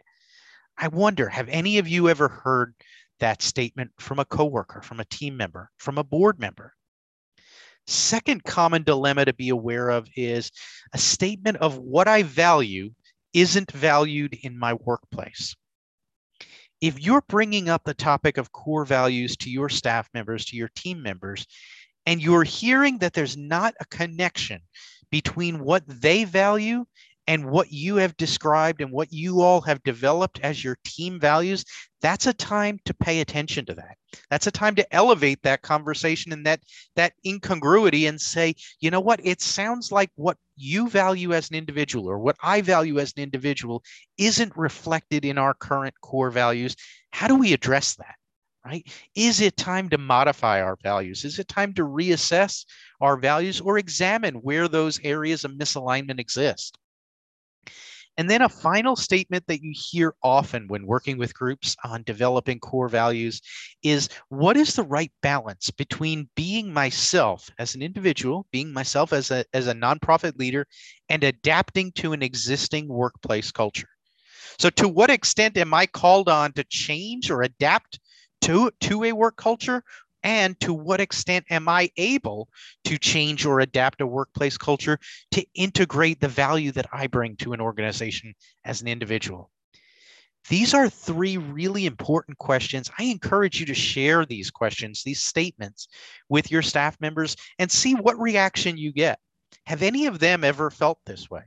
I 0.78 0.88
wonder, 0.88 1.28
have 1.28 1.50
any 1.50 1.76
of 1.76 1.86
you 1.86 2.08
ever 2.08 2.28
heard 2.28 2.74
that 3.20 3.42
statement 3.42 3.90
from 3.98 4.18
a 4.18 4.24
coworker, 4.24 4.80
from 4.80 5.00
a 5.00 5.04
team 5.04 5.36
member, 5.36 5.70
from 5.76 5.98
a 5.98 6.04
board 6.04 6.40
member? 6.40 6.72
Second 7.86 8.44
common 8.44 8.82
dilemma 8.82 9.24
to 9.24 9.32
be 9.32 9.48
aware 9.48 9.90
of 9.90 10.08
is 10.16 10.50
a 10.92 10.98
statement 10.98 11.56
of 11.58 11.78
what 11.78 12.08
I 12.08 12.22
value 12.22 12.90
isn't 13.32 13.72
valued 13.72 14.38
in 14.42 14.58
my 14.58 14.74
workplace. 14.74 15.54
If 16.80 17.00
you're 17.00 17.22
bringing 17.28 17.68
up 17.68 17.84
the 17.84 17.94
topic 17.94 18.38
of 18.38 18.52
core 18.52 18.84
values 18.84 19.36
to 19.38 19.50
your 19.50 19.68
staff 19.68 20.08
members, 20.14 20.44
to 20.46 20.56
your 20.56 20.70
team 20.74 21.02
members, 21.02 21.46
and 22.06 22.20
you're 22.20 22.42
hearing 22.42 22.98
that 22.98 23.12
there's 23.12 23.36
not 23.36 23.74
a 23.80 23.84
connection 23.86 24.60
between 25.10 25.60
what 25.60 25.84
they 25.86 26.24
value 26.24 26.84
and 27.26 27.46
what 27.46 27.70
you 27.70 27.96
have 27.96 28.16
described 28.16 28.80
and 28.80 28.90
what 28.90 29.12
you 29.12 29.42
all 29.42 29.60
have 29.60 29.82
developed 29.82 30.40
as 30.42 30.62
your 30.62 30.76
team 30.84 31.20
values, 31.20 31.64
that's 32.00 32.26
a 32.26 32.32
time 32.32 32.78
to 32.84 32.94
pay 32.94 33.20
attention 33.20 33.64
to 33.66 33.74
that. 33.74 33.96
That's 34.28 34.48
a 34.48 34.50
time 34.50 34.74
to 34.74 34.94
elevate 34.94 35.42
that 35.42 35.62
conversation 35.62 36.32
and 36.32 36.44
that 36.46 36.60
that 36.96 37.12
incongruity 37.24 38.06
and 38.06 38.20
say, 38.20 38.54
you 38.80 38.90
know 38.90 39.00
what, 39.00 39.20
it 39.24 39.40
sounds 39.40 39.92
like 39.92 40.10
what 40.16 40.36
you 40.56 40.88
value 40.88 41.32
as 41.32 41.48
an 41.50 41.56
individual 41.56 42.08
or 42.08 42.18
what 42.18 42.36
I 42.42 42.60
value 42.60 42.98
as 42.98 43.12
an 43.16 43.22
individual 43.22 43.82
isn't 44.18 44.56
reflected 44.56 45.24
in 45.24 45.38
our 45.38 45.54
current 45.54 45.94
core 46.02 46.30
values. 46.30 46.74
How 47.12 47.28
do 47.28 47.36
we 47.36 47.52
address 47.52 47.94
that? 47.96 48.16
Right? 48.64 48.86
Is 49.16 49.40
it 49.40 49.56
time 49.56 49.88
to 49.88 49.98
modify 49.98 50.62
our 50.62 50.76
values? 50.82 51.24
Is 51.24 51.40
it 51.40 51.48
time 51.48 51.74
to 51.74 51.82
reassess 51.82 52.64
our 53.00 53.16
values 53.16 53.60
or 53.60 53.78
examine 53.78 54.36
where 54.36 54.68
those 54.68 55.00
areas 55.02 55.44
of 55.44 55.52
misalignment 55.52 56.20
exist? 56.20 56.78
And 58.18 58.28
then 58.28 58.42
a 58.42 58.48
final 58.48 58.94
statement 58.94 59.46
that 59.46 59.62
you 59.62 59.72
hear 59.74 60.14
often 60.22 60.68
when 60.68 60.86
working 60.86 61.16
with 61.16 61.34
groups 61.34 61.74
on 61.82 62.02
developing 62.02 62.60
core 62.60 62.88
values 62.88 63.40
is 63.82 64.10
what 64.28 64.56
is 64.56 64.74
the 64.74 64.82
right 64.82 65.10
balance 65.22 65.70
between 65.70 66.28
being 66.36 66.72
myself 66.72 67.48
as 67.58 67.74
an 67.74 67.80
individual, 67.80 68.46
being 68.52 68.72
myself 68.72 69.14
as 69.14 69.30
a, 69.30 69.44
as 69.54 69.66
a 69.66 69.74
nonprofit 69.74 70.38
leader, 70.38 70.66
and 71.08 71.24
adapting 71.24 71.90
to 71.92 72.12
an 72.12 72.22
existing 72.22 72.86
workplace 72.86 73.50
culture? 73.50 73.88
So, 74.58 74.68
to 74.70 74.88
what 74.88 75.10
extent 75.10 75.56
am 75.56 75.72
I 75.72 75.86
called 75.86 76.28
on 76.28 76.52
to 76.52 76.64
change 76.64 77.30
or 77.30 77.42
adapt 77.42 77.98
to, 78.42 78.70
to 78.82 79.04
a 79.04 79.12
work 79.12 79.36
culture? 79.36 79.82
And 80.22 80.58
to 80.60 80.72
what 80.72 81.00
extent 81.00 81.46
am 81.50 81.68
I 81.68 81.90
able 81.96 82.48
to 82.84 82.98
change 82.98 83.44
or 83.44 83.60
adapt 83.60 84.00
a 84.00 84.06
workplace 84.06 84.56
culture 84.56 84.98
to 85.32 85.44
integrate 85.54 86.20
the 86.20 86.28
value 86.28 86.72
that 86.72 86.86
I 86.92 87.06
bring 87.08 87.36
to 87.36 87.52
an 87.52 87.60
organization 87.60 88.34
as 88.64 88.80
an 88.80 88.88
individual? 88.88 89.50
These 90.48 90.74
are 90.74 90.88
three 90.88 91.36
really 91.36 91.86
important 91.86 92.38
questions. 92.38 92.90
I 92.98 93.04
encourage 93.04 93.60
you 93.60 93.66
to 93.66 93.74
share 93.74 94.26
these 94.26 94.50
questions, 94.50 95.02
these 95.02 95.22
statements 95.22 95.88
with 96.28 96.50
your 96.50 96.62
staff 96.62 97.00
members 97.00 97.36
and 97.58 97.70
see 97.70 97.94
what 97.94 98.18
reaction 98.18 98.76
you 98.76 98.92
get. 98.92 99.18
Have 99.66 99.82
any 99.82 100.06
of 100.06 100.18
them 100.18 100.42
ever 100.42 100.70
felt 100.70 100.98
this 101.06 101.30
way? 101.30 101.42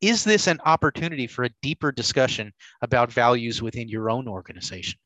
Is 0.00 0.24
this 0.24 0.48
an 0.48 0.60
opportunity 0.64 1.28
for 1.28 1.44
a 1.44 1.54
deeper 1.62 1.92
discussion 1.92 2.52
about 2.80 3.12
values 3.12 3.62
within 3.62 3.88
your 3.88 4.10
own 4.10 4.26
organization? 4.26 4.98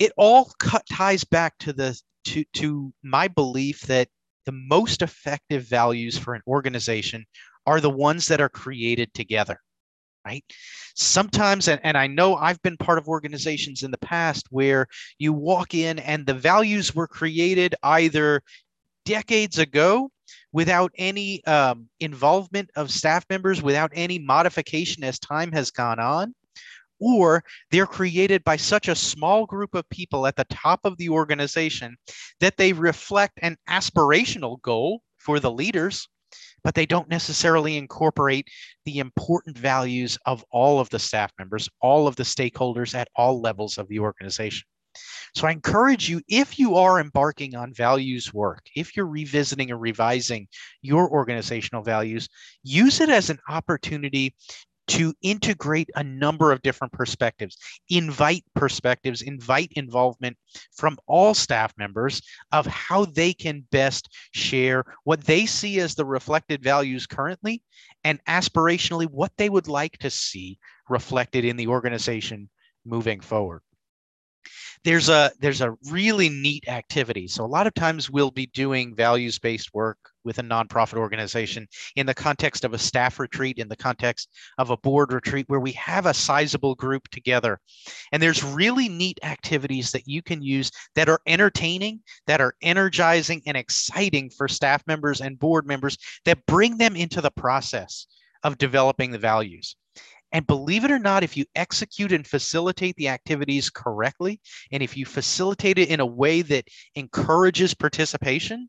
It 0.00 0.12
all 0.16 0.50
cut, 0.58 0.82
ties 0.90 1.22
back 1.22 1.56
to 1.58 1.72
the 1.72 2.00
to 2.24 2.44
to 2.54 2.92
my 3.04 3.28
belief 3.28 3.82
that 3.82 4.08
the 4.46 4.52
most 4.52 5.02
effective 5.02 5.68
values 5.68 6.18
for 6.18 6.34
an 6.34 6.42
organization 6.48 7.24
are 7.66 7.80
the 7.80 7.90
ones 7.90 8.26
that 8.26 8.40
are 8.40 8.48
created 8.48 9.14
together 9.14 9.60
right? 10.26 10.44
Sometimes 10.96 11.68
and, 11.68 11.80
and 11.82 11.96
i 11.96 12.06
know 12.06 12.34
i've 12.34 12.60
been 12.62 12.76
part 12.76 12.98
of 12.98 13.08
organizations 13.08 13.82
in 13.82 13.90
the 13.90 13.98
past 13.98 14.46
where 14.50 14.86
you 15.18 15.32
walk 15.32 15.72
in 15.72 15.98
and 16.00 16.26
the 16.26 16.34
values 16.34 16.94
were 16.94 17.06
created 17.06 17.74
either 17.82 18.42
decades 19.06 19.58
ago 19.58 20.10
without 20.52 20.92
any 20.96 21.42
um, 21.44 21.88
involvement 22.00 22.68
of 22.76 22.90
staff 22.90 23.24
members 23.30 23.62
without 23.62 23.90
any 23.94 24.18
modification 24.18 25.04
as 25.04 25.18
time 25.18 25.52
has 25.52 25.70
gone 25.70 25.98
on 25.98 26.34
or 27.00 27.42
they're 27.70 27.86
created 27.86 28.44
by 28.44 28.56
such 28.56 28.88
a 28.88 28.94
small 28.94 29.46
group 29.46 29.74
of 29.74 29.88
people 29.88 30.26
at 30.26 30.36
the 30.36 30.46
top 30.50 30.80
of 30.84 30.96
the 30.98 31.08
organization 31.08 31.96
that 32.40 32.56
they 32.56 32.72
reflect 32.72 33.38
an 33.42 33.56
aspirational 33.68 34.60
goal 34.62 35.02
for 35.18 35.40
the 35.40 35.50
leaders, 35.50 36.08
but 36.62 36.74
they 36.74 36.86
don't 36.86 37.08
necessarily 37.08 37.76
incorporate 37.76 38.46
the 38.84 38.98
important 38.98 39.56
values 39.56 40.18
of 40.26 40.44
all 40.50 40.78
of 40.78 40.90
the 40.90 40.98
staff 40.98 41.32
members, 41.38 41.68
all 41.80 42.06
of 42.06 42.16
the 42.16 42.22
stakeholders 42.22 42.94
at 42.94 43.08
all 43.16 43.40
levels 43.40 43.78
of 43.78 43.88
the 43.88 43.98
organization. 43.98 44.66
So 45.34 45.46
I 45.46 45.52
encourage 45.52 46.08
you, 46.08 46.20
if 46.28 46.58
you 46.58 46.74
are 46.76 47.00
embarking 47.00 47.54
on 47.54 47.72
values 47.72 48.34
work, 48.34 48.62
if 48.74 48.96
you're 48.96 49.06
revisiting 49.06 49.70
or 49.70 49.78
revising 49.78 50.48
your 50.82 51.08
organizational 51.08 51.84
values, 51.84 52.28
use 52.64 53.00
it 53.00 53.08
as 53.08 53.30
an 53.30 53.38
opportunity 53.48 54.34
to 54.90 55.14
integrate 55.22 55.88
a 55.94 56.02
number 56.02 56.50
of 56.50 56.62
different 56.62 56.92
perspectives, 56.92 57.56
invite 57.90 58.44
perspectives, 58.56 59.22
invite 59.22 59.72
involvement 59.76 60.36
from 60.76 60.98
all 61.06 61.32
staff 61.32 61.72
members 61.78 62.20
of 62.50 62.66
how 62.66 63.04
they 63.04 63.32
can 63.32 63.64
best 63.70 64.08
share 64.32 64.84
what 65.04 65.22
they 65.24 65.46
see 65.46 65.78
as 65.78 65.94
the 65.94 66.04
reflected 66.04 66.60
values 66.60 67.06
currently 67.06 67.62
and 68.02 68.18
aspirationally 68.24 69.08
what 69.08 69.30
they 69.36 69.48
would 69.48 69.68
like 69.68 69.96
to 69.98 70.10
see 70.10 70.58
reflected 70.88 71.44
in 71.44 71.56
the 71.56 71.68
organization 71.68 72.50
moving 72.84 73.20
forward 73.20 73.62
there's 74.82 75.08
a 75.08 75.30
there's 75.40 75.60
a 75.60 75.76
really 75.90 76.30
neat 76.30 76.66
activity. 76.66 77.28
So 77.28 77.44
a 77.44 77.46
lot 77.46 77.66
of 77.66 77.74
times 77.74 78.10
we'll 78.10 78.30
be 78.30 78.46
doing 78.46 78.94
values 78.94 79.38
based 79.38 79.74
work 79.74 79.98
with 80.24 80.38
a 80.38 80.42
nonprofit 80.42 80.96
organization 80.96 81.66
in 81.96 82.06
the 82.06 82.14
context 82.14 82.64
of 82.64 82.74
a 82.74 82.78
staff 82.78 83.18
retreat, 83.18 83.58
in 83.58 83.68
the 83.68 83.76
context 83.76 84.28
of 84.58 84.70
a 84.70 84.76
board 84.76 85.12
retreat 85.12 85.46
where 85.48 85.60
we 85.60 85.72
have 85.72 86.06
a 86.06 86.14
sizable 86.14 86.74
group 86.74 87.08
together. 87.08 87.58
And 88.12 88.22
there's 88.22 88.44
really 88.44 88.88
neat 88.88 89.18
activities 89.22 89.92
that 89.92 90.06
you 90.06 90.22
can 90.22 90.42
use 90.42 90.70
that 90.94 91.08
are 91.08 91.20
entertaining, 91.26 92.00
that 92.26 92.40
are 92.40 92.54
energizing 92.62 93.42
and 93.46 93.56
exciting 93.56 94.30
for 94.30 94.48
staff 94.48 94.82
members 94.86 95.20
and 95.20 95.38
board 95.38 95.66
members 95.66 95.96
that 96.24 96.44
bring 96.46 96.76
them 96.76 96.96
into 96.96 97.20
the 97.20 97.30
process 97.30 98.06
of 98.42 98.58
developing 98.58 99.10
the 99.10 99.18
values. 99.18 99.76
And 100.32 100.46
believe 100.46 100.84
it 100.84 100.90
or 100.90 100.98
not, 100.98 101.24
if 101.24 101.36
you 101.36 101.44
execute 101.54 102.12
and 102.12 102.26
facilitate 102.26 102.94
the 102.96 103.08
activities 103.08 103.68
correctly, 103.68 104.40
and 104.70 104.82
if 104.82 104.96
you 104.96 105.04
facilitate 105.04 105.78
it 105.78 105.88
in 105.88 106.00
a 106.00 106.06
way 106.06 106.42
that 106.42 106.68
encourages 106.94 107.74
participation, 107.74 108.68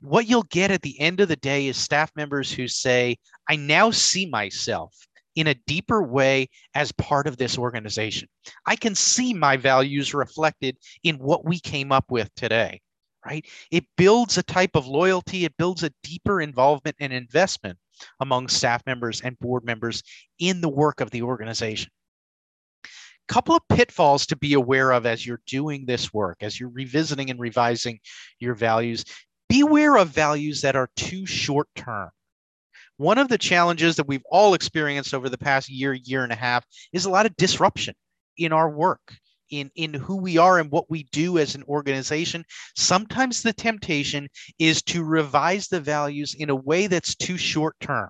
what 0.00 0.26
you'll 0.26 0.42
get 0.44 0.70
at 0.70 0.82
the 0.82 0.98
end 1.00 1.20
of 1.20 1.28
the 1.28 1.36
day 1.36 1.68
is 1.68 1.76
staff 1.76 2.10
members 2.16 2.52
who 2.52 2.68
say, 2.68 3.16
I 3.48 3.56
now 3.56 3.90
see 3.90 4.26
myself 4.26 4.94
in 5.36 5.46
a 5.46 5.54
deeper 5.66 6.02
way 6.02 6.48
as 6.74 6.92
part 6.92 7.26
of 7.26 7.36
this 7.36 7.58
organization. 7.58 8.28
I 8.66 8.74
can 8.76 8.94
see 8.94 9.32
my 9.34 9.56
values 9.56 10.14
reflected 10.14 10.76
in 11.04 11.16
what 11.16 11.44
we 11.44 11.60
came 11.60 11.92
up 11.92 12.06
with 12.10 12.34
today, 12.34 12.80
right? 13.24 13.46
It 13.70 13.84
builds 13.96 14.38
a 14.38 14.42
type 14.42 14.74
of 14.74 14.86
loyalty, 14.86 15.44
it 15.44 15.56
builds 15.56 15.82
a 15.82 15.92
deeper 16.02 16.40
involvement 16.40 16.96
and 17.00 17.12
investment 17.12 17.78
among 18.20 18.48
staff 18.48 18.82
members 18.86 19.20
and 19.20 19.38
board 19.38 19.64
members 19.64 20.02
in 20.38 20.60
the 20.60 20.68
work 20.68 21.00
of 21.00 21.10
the 21.10 21.22
organization. 21.22 21.90
A 22.84 23.32
couple 23.32 23.56
of 23.56 23.62
pitfalls 23.68 24.26
to 24.26 24.36
be 24.36 24.54
aware 24.54 24.92
of 24.92 25.06
as 25.06 25.26
you're 25.26 25.42
doing 25.46 25.84
this 25.84 26.12
work, 26.12 26.38
as 26.40 26.58
you're 26.58 26.70
revisiting 26.70 27.30
and 27.30 27.40
revising 27.40 27.98
your 28.38 28.54
values. 28.54 29.04
Beware 29.48 29.96
of 29.96 30.08
values 30.08 30.60
that 30.62 30.76
are 30.76 30.90
too 30.96 31.26
short 31.26 31.68
term. 31.74 32.10
One 32.98 33.18
of 33.18 33.28
the 33.28 33.38
challenges 33.38 33.96
that 33.96 34.08
we've 34.08 34.24
all 34.30 34.54
experienced 34.54 35.12
over 35.12 35.28
the 35.28 35.38
past 35.38 35.68
year, 35.68 35.92
year 35.92 36.22
and 36.24 36.32
a 36.32 36.36
half 36.36 36.64
is 36.92 37.04
a 37.04 37.10
lot 37.10 37.26
of 37.26 37.36
disruption 37.36 37.94
in 38.38 38.52
our 38.52 38.70
work 38.70 39.12
in 39.50 39.70
in 39.74 39.94
who 39.94 40.16
we 40.16 40.38
are 40.38 40.58
and 40.58 40.70
what 40.70 40.90
we 40.90 41.04
do 41.12 41.38
as 41.38 41.54
an 41.54 41.62
organization 41.64 42.44
sometimes 42.74 43.42
the 43.42 43.52
temptation 43.52 44.28
is 44.58 44.82
to 44.82 45.04
revise 45.04 45.68
the 45.68 45.80
values 45.80 46.34
in 46.34 46.50
a 46.50 46.56
way 46.56 46.86
that's 46.86 47.14
too 47.14 47.36
short 47.36 47.74
term 47.80 48.08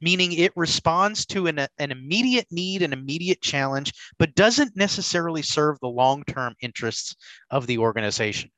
meaning 0.00 0.32
it 0.32 0.52
responds 0.56 1.24
to 1.26 1.46
an, 1.46 1.58
an 1.78 1.90
immediate 1.90 2.46
need 2.50 2.82
an 2.82 2.92
immediate 2.92 3.40
challenge 3.40 3.92
but 4.18 4.34
doesn't 4.34 4.76
necessarily 4.76 5.42
serve 5.42 5.78
the 5.80 5.88
long-term 5.88 6.54
interests 6.60 7.14
of 7.50 7.66
the 7.66 7.78
organization. 7.78 8.50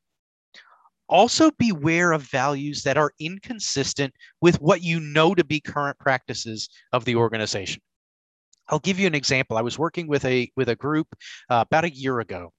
Also 1.08 1.52
beware 1.52 2.10
of 2.12 2.22
values 2.22 2.82
that 2.82 2.98
are 2.98 3.12
inconsistent 3.20 4.12
with 4.40 4.60
what 4.60 4.82
you 4.82 4.98
know 4.98 5.34
to 5.34 5.44
be 5.44 5.60
current 5.60 5.96
practices 6.00 6.68
of 6.92 7.04
the 7.04 7.14
organization 7.14 7.80
I'll 8.68 8.78
give 8.78 8.98
you 8.98 9.06
an 9.06 9.14
example. 9.14 9.56
I 9.56 9.62
was 9.62 9.78
working 9.78 10.06
with 10.06 10.24
a 10.24 10.50
with 10.56 10.68
a 10.68 10.76
group 10.76 11.08
uh, 11.48 11.64
about 11.66 11.84
a 11.84 11.94
year 11.94 12.20
ago, 12.20 12.52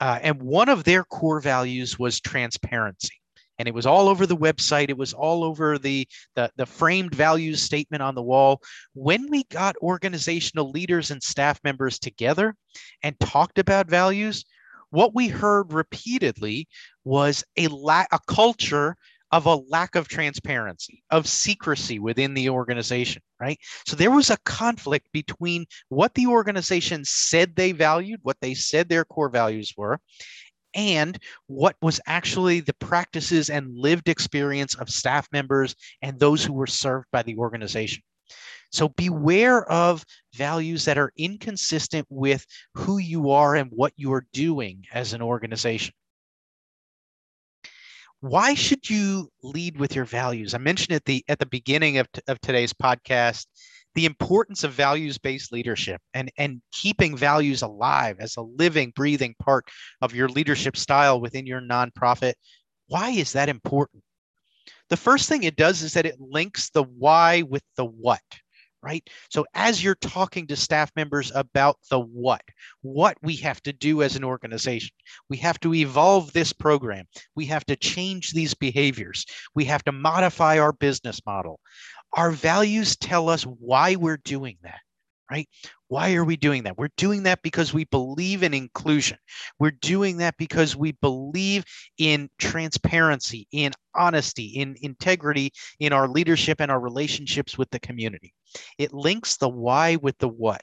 uh, 0.00 0.18
and 0.22 0.42
one 0.42 0.68
of 0.68 0.84
their 0.84 1.04
core 1.04 1.40
values 1.40 1.98
was 1.98 2.20
transparency. 2.20 3.14
And 3.58 3.66
it 3.66 3.74
was 3.74 3.86
all 3.86 4.08
over 4.08 4.26
the 4.26 4.36
website. 4.36 4.90
It 4.90 4.98
was 4.98 5.14
all 5.14 5.42
over 5.42 5.78
the, 5.78 6.06
the, 6.34 6.50
the 6.56 6.66
framed 6.66 7.14
values 7.14 7.62
statement 7.62 8.02
on 8.02 8.14
the 8.14 8.22
wall. 8.22 8.60
When 8.92 9.30
we 9.30 9.44
got 9.44 9.76
organizational 9.78 10.70
leaders 10.70 11.10
and 11.10 11.22
staff 11.22 11.58
members 11.64 11.98
together 11.98 12.54
and 13.02 13.18
talked 13.18 13.58
about 13.58 13.88
values, 13.88 14.44
what 14.90 15.14
we 15.14 15.28
heard 15.28 15.72
repeatedly 15.72 16.68
was 17.04 17.44
a, 17.56 17.68
la- 17.68 18.04
a 18.12 18.18
culture 18.26 18.94
of 19.32 19.46
a 19.46 19.56
lack 19.68 19.94
of 19.96 20.08
transparency, 20.08 21.02
of 21.10 21.26
secrecy 21.26 21.98
within 21.98 22.34
the 22.34 22.48
organization, 22.48 23.22
right? 23.40 23.58
So 23.86 23.96
there 23.96 24.10
was 24.10 24.30
a 24.30 24.38
conflict 24.44 25.08
between 25.12 25.66
what 25.88 26.14
the 26.14 26.26
organization 26.26 27.04
said 27.04 27.54
they 27.56 27.72
valued, 27.72 28.20
what 28.22 28.36
they 28.40 28.54
said 28.54 28.88
their 28.88 29.04
core 29.04 29.28
values 29.28 29.74
were, 29.76 29.98
and 30.74 31.18
what 31.46 31.74
was 31.80 32.00
actually 32.06 32.60
the 32.60 32.74
practices 32.74 33.50
and 33.50 33.76
lived 33.76 34.08
experience 34.08 34.74
of 34.74 34.90
staff 34.90 35.26
members 35.32 35.74
and 36.02 36.18
those 36.18 36.44
who 36.44 36.52
were 36.52 36.66
served 36.66 37.06
by 37.10 37.22
the 37.22 37.36
organization. 37.36 38.02
So 38.72 38.88
beware 38.90 39.64
of 39.70 40.04
values 40.34 40.84
that 40.84 40.98
are 40.98 41.12
inconsistent 41.16 42.06
with 42.10 42.44
who 42.74 42.98
you 42.98 43.30
are 43.30 43.56
and 43.56 43.70
what 43.70 43.92
you're 43.96 44.26
doing 44.32 44.84
as 44.92 45.14
an 45.14 45.22
organization. 45.22 45.94
Why 48.26 48.54
should 48.54 48.90
you 48.90 49.30
lead 49.44 49.78
with 49.78 49.94
your 49.94 50.04
values? 50.04 50.52
I 50.52 50.58
mentioned 50.58 50.96
at 50.96 51.04
the 51.04 51.24
at 51.28 51.38
the 51.38 51.46
beginning 51.46 51.98
of, 51.98 52.10
t- 52.10 52.20
of 52.26 52.40
today's 52.40 52.72
podcast 52.72 53.46
the 53.94 54.04
importance 54.04 54.62
of 54.62 54.72
values-based 54.72 55.52
leadership 55.52 56.02
and, 56.12 56.30
and 56.36 56.60
keeping 56.70 57.16
values 57.16 57.62
alive 57.62 58.16
as 58.20 58.36
a 58.36 58.42
living, 58.42 58.92
breathing 58.94 59.34
part 59.38 59.64
of 60.02 60.14
your 60.14 60.28
leadership 60.28 60.76
style 60.76 61.18
within 61.18 61.46
your 61.46 61.62
nonprofit. 61.62 62.34
Why 62.88 63.10
is 63.10 63.32
that 63.32 63.48
important? 63.48 64.02
The 64.90 64.98
first 64.98 65.28
thing 65.28 65.44
it 65.44 65.56
does 65.56 65.82
is 65.82 65.94
that 65.94 66.04
it 66.04 66.20
links 66.20 66.68
the 66.70 66.82
why 66.82 67.42
with 67.42 67.62
the 67.76 67.86
what 67.86 68.20
right? 68.86 69.08
So 69.30 69.44
as 69.54 69.82
you're 69.82 69.96
talking 69.96 70.46
to 70.46 70.54
staff 70.54 70.92
members 70.94 71.32
about 71.34 71.76
the 71.90 71.98
what, 71.98 72.42
what 72.82 73.16
we 73.20 73.34
have 73.36 73.60
to 73.62 73.72
do 73.72 74.02
as 74.02 74.14
an 74.14 74.22
organization, 74.22 74.94
we 75.28 75.38
have 75.38 75.58
to 75.60 75.74
evolve 75.74 76.32
this 76.32 76.52
program, 76.52 77.04
we 77.34 77.46
have 77.46 77.66
to 77.66 77.74
change 77.74 78.30
these 78.30 78.54
behaviors, 78.54 79.26
we 79.56 79.64
have 79.64 79.82
to 79.86 79.92
modify 79.92 80.60
our 80.60 80.72
business 80.72 81.20
model. 81.26 81.58
Our 82.12 82.30
values 82.30 82.94
tell 82.94 83.28
us 83.28 83.42
why 83.42 83.96
we're 83.96 84.18
doing 84.18 84.56
that 84.62 84.78
right? 85.30 85.48
Why 85.88 86.14
are 86.14 86.24
we 86.24 86.36
doing 86.36 86.64
that? 86.64 86.78
We're 86.78 86.90
doing 86.96 87.24
that 87.24 87.42
because 87.42 87.74
we 87.74 87.84
believe 87.84 88.42
in 88.42 88.54
inclusion. 88.54 89.18
We're 89.58 89.72
doing 89.72 90.18
that 90.18 90.36
because 90.36 90.76
we 90.76 90.92
believe 90.92 91.64
in 91.98 92.28
transparency, 92.38 93.46
in 93.52 93.72
honesty, 93.94 94.46
in 94.46 94.76
integrity 94.82 95.52
in 95.80 95.92
our 95.92 96.08
leadership 96.08 96.60
and 96.60 96.70
our 96.70 96.80
relationships 96.80 97.58
with 97.58 97.70
the 97.70 97.80
community. 97.80 98.32
It 98.78 98.92
links 98.92 99.36
the 99.36 99.48
why 99.48 99.96
with 99.96 100.16
the 100.18 100.28
what. 100.28 100.62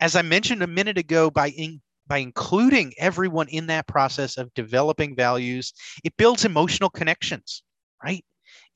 As 0.00 0.16
I 0.16 0.22
mentioned 0.22 0.62
a 0.62 0.66
minute 0.66 0.98
ago, 0.98 1.30
by 1.30 1.50
in, 1.50 1.80
by 2.06 2.18
including 2.18 2.92
everyone 2.98 3.48
in 3.48 3.66
that 3.68 3.86
process 3.86 4.36
of 4.36 4.52
developing 4.54 5.16
values, 5.16 5.72
it 6.02 6.16
builds 6.16 6.44
emotional 6.44 6.90
connections, 6.90 7.62
right? 8.02 8.24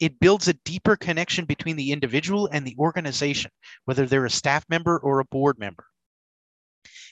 It 0.01 0.21
builds 0.21 0.49
a 0.49 0.55
deeper 0.65 0.97
connection 0.97 1.45
between 1.45 1.77
the 1.77 1.93
individual 1.93 2.49
and 2.53 2.67
the 2.67 2.77
organization, 2.79 3.51
whether 3.85 4.07
they're 4.07 4.27
a 4.27 4.31
staff 4.31 4.65
member 4.69 4.99
or 4.99 5.21
a 5.21 5.25
board 5.25 5.59
member. 5.59 5.85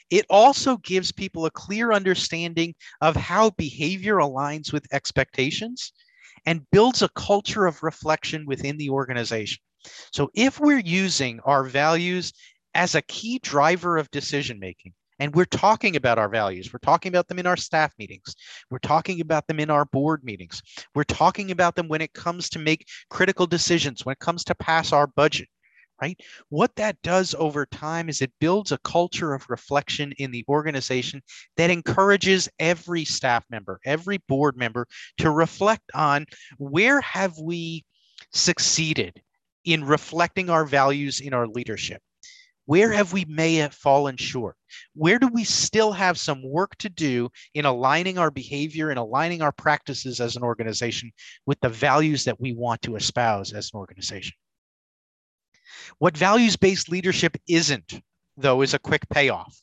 It 0.09 0.25
also 0.31 0.77
gives 0.79 1.11
people 1.11 1.47
a 1.47 1.51
clear 1.51 1.93
understanding 1.93 2.75
of 3.01 3.17
how 3.17 3.51
behavior 3.51 4.17
aligns 4.17 4.73
with 4.73 4.87
expectations 4.93 5.93
and 6.45 6.69
builds 6.71 7.03
a 7.03 7.09
culture 7.11 7.67
of 7.67 7.83
reflection 7.83 8.47
within 8.47 8.77
the 8.77 8.91
organization. 8.91 9.59
So, 10.13 10.31
if 10.35 10.61
we're 10.61 10.79
using 10.79 11.41
our 11.41 11.65
values 11.65 12.33
as 12.75 12.95
a 12.95 13.03
key 13.03 13.41
driver 13.41 13.97
of 13.97 14.11
decision 14.11 14.61
making, 14.61 14.95
and 15.19 15.35
we're 15.35 15.45
talking 15.45 15.97
about 15.97 16.19
our 16.19 16.29
values. 16.29 16.73
We're 16.73 16.79
talking 16.81 17.11
about 17.11 17.29
them 17.29 17.39
in 17.39 17.47
our 17.47 17.57
staff 17.57 17.93
meetings. 17.99 18.35
We're 18.71 18.79
talking 18.79 19.21
about 19.21 19.47
them 19.47 19.61
in 19.61 19.71
our 19.71 19.85
board 19.87 20.25
meetings. 20.25 20.63
We're 20.95 21.05
talking 21.05 21.51
about 21.51 21.75
them 21.75 21.89
when 21.89 22.01
it 22.01 22.13
comes 22.13 22.49
to 22.51 22.59
make 22.59 22.87
critical 23.11 23.47
decisions, 23.47 24.05
when 24.05 24.13
it 24.13 24.19
comes 24.19 24.45
to 24.45 24.55
pass 24.55 24.93
our 24.93 25.07
budget, 25.07 25.49
right? 26.01 26.21
What 26.51 26.75
that 26.77 27.01
does 27.03 27.35
over 27.39 27.65
time 27.67 28.09
is 28.09 28.21
it 28.21 28.33
builds 28.41 28.73
a 28.73 28.79
culture 28.79 29.33
of 29.33 29.49
reflection 29.49 30.13
in 30.19 30.31
the 30.31 30.45
organization 30.49 31.23
that 31.57 31.71
encourages 31.71 32.49
every 32.59 33.05
staff 33.05 33.45
member, 33.51 33.81
every 33.85 34.19
board 34.29 34.57
member 34.57 34.87
to 35.19 35.31
reflect 35.31 35.91
on 35.95 36.27
where 36.59 37.01
have 37.01 37.39
we 37.39 37.85
succeeded 38.33 39.23
in 39.65 39.85
reflecting 39.85 40.51
our 40.51 40.65
values 40.65 41.21
in 41.21 41.35
our 41.35 41.47
leadership 41.47 42.01
where 42.67 42.93
have 42.93 43.13
we 43.13 43.25
may 43.25 43.57
have 43.57 43.75
fallen 43.75 44.17
short? 44.17 44.57
Where 44.95 45.19
do 45.19 45.29
we 45.29 45.45
still 45.45 45.93
have 45.93 46.19
some 46.19 46.43
work 46.43 46.77
to 46.79 46.89
do 46.89 47.31
in 47.55 47.65
aligning 47.65 48.19
our 48.19 48.31
behavior 48.31 48.91
and 48.91 48.99
aligning 48.99 49.41
our 49.41 49.53
practices 49.53 50.21
as 50.21 50.37
an 50.37 50.43
organization 50.43 51.13
with 51.47 51.59
the 51.61 51.69
values 51.69 52.25
that 52.25 52.41
we 52.41 52.53
want 52.53 52.83
to 52.83 52.97
espouse 52.97 53.53
as 53.53 53.71
an 53.73 53.79
organization? 53.79 54.35
What 55.99 56.17
values 56.17 56.57
based 56.57 56.89
leadership 56.89 57.37
isn't, 57.49 58.01
though, 58.37 58.63
is 58.63 58.75
a 58.75 58.79
quick 58.79 59.09
payoff 59.09 59.57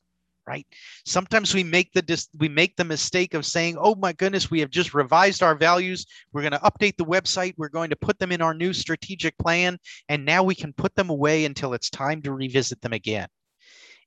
right? 0.48 0.66
Sometimes 1.06 1.54
we 1.54 1.64
make 1.64 1.92
the 1.94 2.28
we 2.38 2.50
make 2.50 2.76
the 2.76 2.84
mistake 2.84 3.34
of 3.34 3.46
saying 3.46 3.78
oh 3.80 3.96
my 3.96 4.14
goodness 4.14 4.52
we 4.52 4.60
have 4.60 4.70
just 4.70 4.94
revised 4.94 5.42
our 5.42 5.56
values. 5.56 6.06
We're 6.32 6.42
going 6.42 6.52
to 6.52 6.60
update 6.60 6.98
the 6.98 7.06
website. 7.06 7.54
We're 7.58 7.70
going 7.70 7.90
to 7.92 7.96
put 7.96 8.20
them 8.20 8.32
in 8.32 8.42
our 8.42 8.54
new 8.54 8.74
strategic 8.74 9.38
plan 9.38 9.78
and 10.10 10.26
now 10.26 10.44
we 10.44 10.56
can 10.56 10.74
put 10.74 10.96
them 10.96 11.10
away 11.10 11.46
until 11.46 11.74
it's 11.74 11.90
time 11.90 12.22
to 12.24 12.34
revisit 12.34 12.82
them 12.82 12.94
again. 12.94 13.28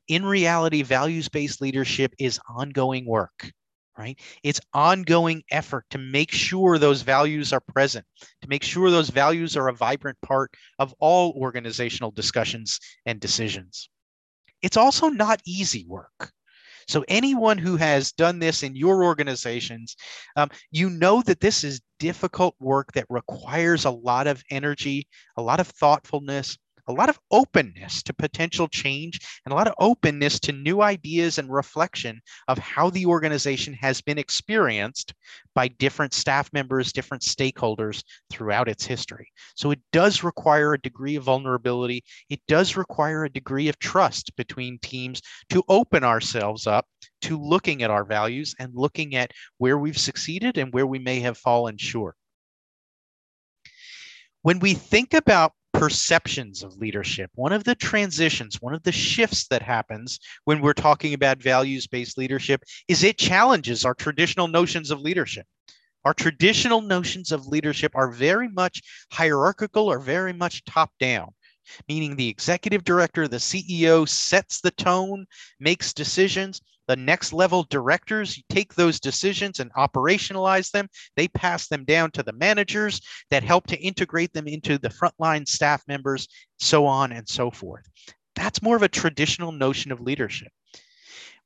In 0.08 0.24
reality 0.24 0.82
values 0.82 1.28
based 1.28 1.60
leadership 1.60 2.14
is 2.18 2.40
ongoing 2.48 3.06
work 3.06 3.52
right? 3.98 4.20
It's 4.42 4.60
ongoing 4.74 5.42
effort 5.50 5.86
to 5.88 5.96
make 5.96 6.30
sure 6.30 6.76
those 6.76 7.00
values 7.00 7.54
are 7.54 7.60
present 7.60 8.04
to 8.42 8.48
make 8.48 8.62
sure 8.62 8.90
those 8.90 9.08
values 9.08 9.56
are 9.56 9.68
a 9.68 9.74
vibrant 9.74 10.18
part 10.20 10.50
of 10.78 10.94
all 10.98 11.32
organizational 11.32 12.10
discussions 12.10 12.78
and 13.06 13.18
decisions 13.18 13.88
it's 14.66 14.76
also 14.76 15.08
not 15.08 15.40
easy 15.46 15.86
work. 15.88 16.32
So, 16.88 17.04
anyone 17.06 17.56
who 17.56 17.76
has 17.76 18.10
done 18.10 18.40
this 18.40 18.64
in 18.64 18.74
your 18.74 19.04
organizations, 19.04 19.96
um, 20.34 20.50
you 20.72 20.90
know 20.90 21.22
that 21.22 21.38
this 21.38 21.62
is 21.62 21.80
difficult 22.00 22.56
work 22.58 22.92
that 22.94 23.06
requires 23.08 23.84
a 23.84 23.90
lot 23.90 24.26
of 24.26 24.42
energy, 24.50 25.06
a 25.36 25.42
lot 25.42 25.60
of 25.60 25.68
thoughtfulness, 25.68 26.58
a 26.88 26.92
lot 26.92 27.08
of 27.08 27.18
openness 27.30 28.02
to 28.04 28.14
potential 28.14 28.68
change 28.68 29.20
and 29.44 29.52
a 29.52 29.56
lot 29.56 29.66
of 29.66 29.74
openness 29.78 30.38
to 30.40 30.52
new 30.52 30.82
ideas 30.82 31.38
and 31.38 31.52
reflection 31.52 32.20
of 32.48 32.58
how 32.58 32.90
the 32.90 33.06
organization 33.06 33.74
has 33.74 34.00
been 34.00 34.18
experienced 34.18 35.14
by 35.54 35.68
different 35.68 36.14
staff 36.14 36.52
members, 36.52 36.92
different 36.92 37.22
stakeholders 37.22 38.02
throughout 38.30 38.68
its 38.68 38.84
history. 38.84 39.30
So 39.56 39.70
it 39.70 39.80
does 39.92 40.22
require 40.22 40.74
a 40.74 40.80
degree 40.80 41.16
of 41.16 41.24
vulnerability. 41.24 42.04
It 42.28 42.40
does 42.46 42.76
require 42.76 43.24
a 43.24 43.32
degree 43.32 43.68
of 43.68 43.78
trust 43.78 44.34
between 44.36 44.78
teams 44.80 45.22
to 45.50 45.64
open 45.68 46.04
ourselves 46.04 46.66
up 46.66 46.86
to 47.22 47.40
looking 47.40 47.82
at 47.82 47.90
our 47.90 48.04
values 48.04 48.54
and 48.58 48.72
looking 48.74 49.16
at 49.16 49.32
where 49.58 49.78
we've 49.78 49.98
succeeded 49.98 50.58
and 50.58 50.72
where 50.72 50.86
we 50.86 50.98
may 50.98 51.20
have 51.20 51.38
fallen 51.38 51.76
short. 51.76 52.14
When 54.42 54.60
we 54.60 54.74
think 54.74 55.12
about 55.12 55.52
perceptions 55.78 56.62
of 56.62 56.78
leadership. 56.78 57.30
One 57.34 57.52
of 57.52 57.64
the 57.64 57.74
transitions, 57.74 58.62
one 58.62 58.72
of 58.72 58.82
the 58.82 58.92
shifts 58.92 59.46
that 59.48 59.60
happens 59.60 60.18
when 60.44 60.62
we're 60.62 60.72
talking 60.72 61.12
about 61.12 61.42
values 61.42 61.86
based 61.86 62.16
leadership 62.16 62.62
is 62.88 63.04
it 63.04 63.18
challenges 63.18 63.84
our 63.84 63.92
traditional 63.94 64.48
notions 64.48 64.90
of 64.90 65.02
leadership. 65.02 65.46
Our 66.06 66.14
traditional 66.14 66.80
notions 66.80 67.30
of 67.30 67.46
leadership 67.46 67.92
are 67.94 68.10
very 68.10 68.48
much 68.48 68.80
hierarchical 69.12 69.90
or 69.90 69.98
very 69.98 70.32
much 70.32 70.64
top 70.64 70.92
down, 70.98 71.34
meaning 71.88 72.16
the 72.16 72.28
executive 72.28 72.84
director, 72.84 73.28
the 73.28 73.36
CEO 73.36 74.08
sets 74.08 74.60
the 74.60 74.70
tone, 74.72 75.26
makes 75.60 75.92
decisions, 75.92 76.60
the 76.86 76.96
next 76.96 77.32
level 77.32 77.64
directors 77.64 78.40
take 78.48 78.74
those 78.74 79.00
decisions 79.00 79.60
and 79.60 79.72
operationalize 79.74 80.70
them. 80.70 80.88
They 81.16 81.28
pass 81.28 81.68
them 81.68 81.84
down 81.84 82.12
to 82.12 82.22
the 82.22 82.32
managers 82.32 83.00
that 83.30 83.42
help 83.42 83.66
to 83.68 83.78
integrate 83.78 84.32
them 84.32 84.46
into 84.46 84.78
the 84.78 84.88
frontline 84.88 85.48
staff 85.48 85.82
members, 85.88 86.28
so 86.58 86.86
on 86.86 87.12
and 87.12 87.28
so 87.28 87.50
forth. 87.50 87.88
That's 88.36 88.62
more 88.62 88.76
of 88.76 88.82
a 88.82 88.88
traditional 88.88 89.50
notion 89.50 89.90
of 89.90 90.00
leadership. 90.00 90.52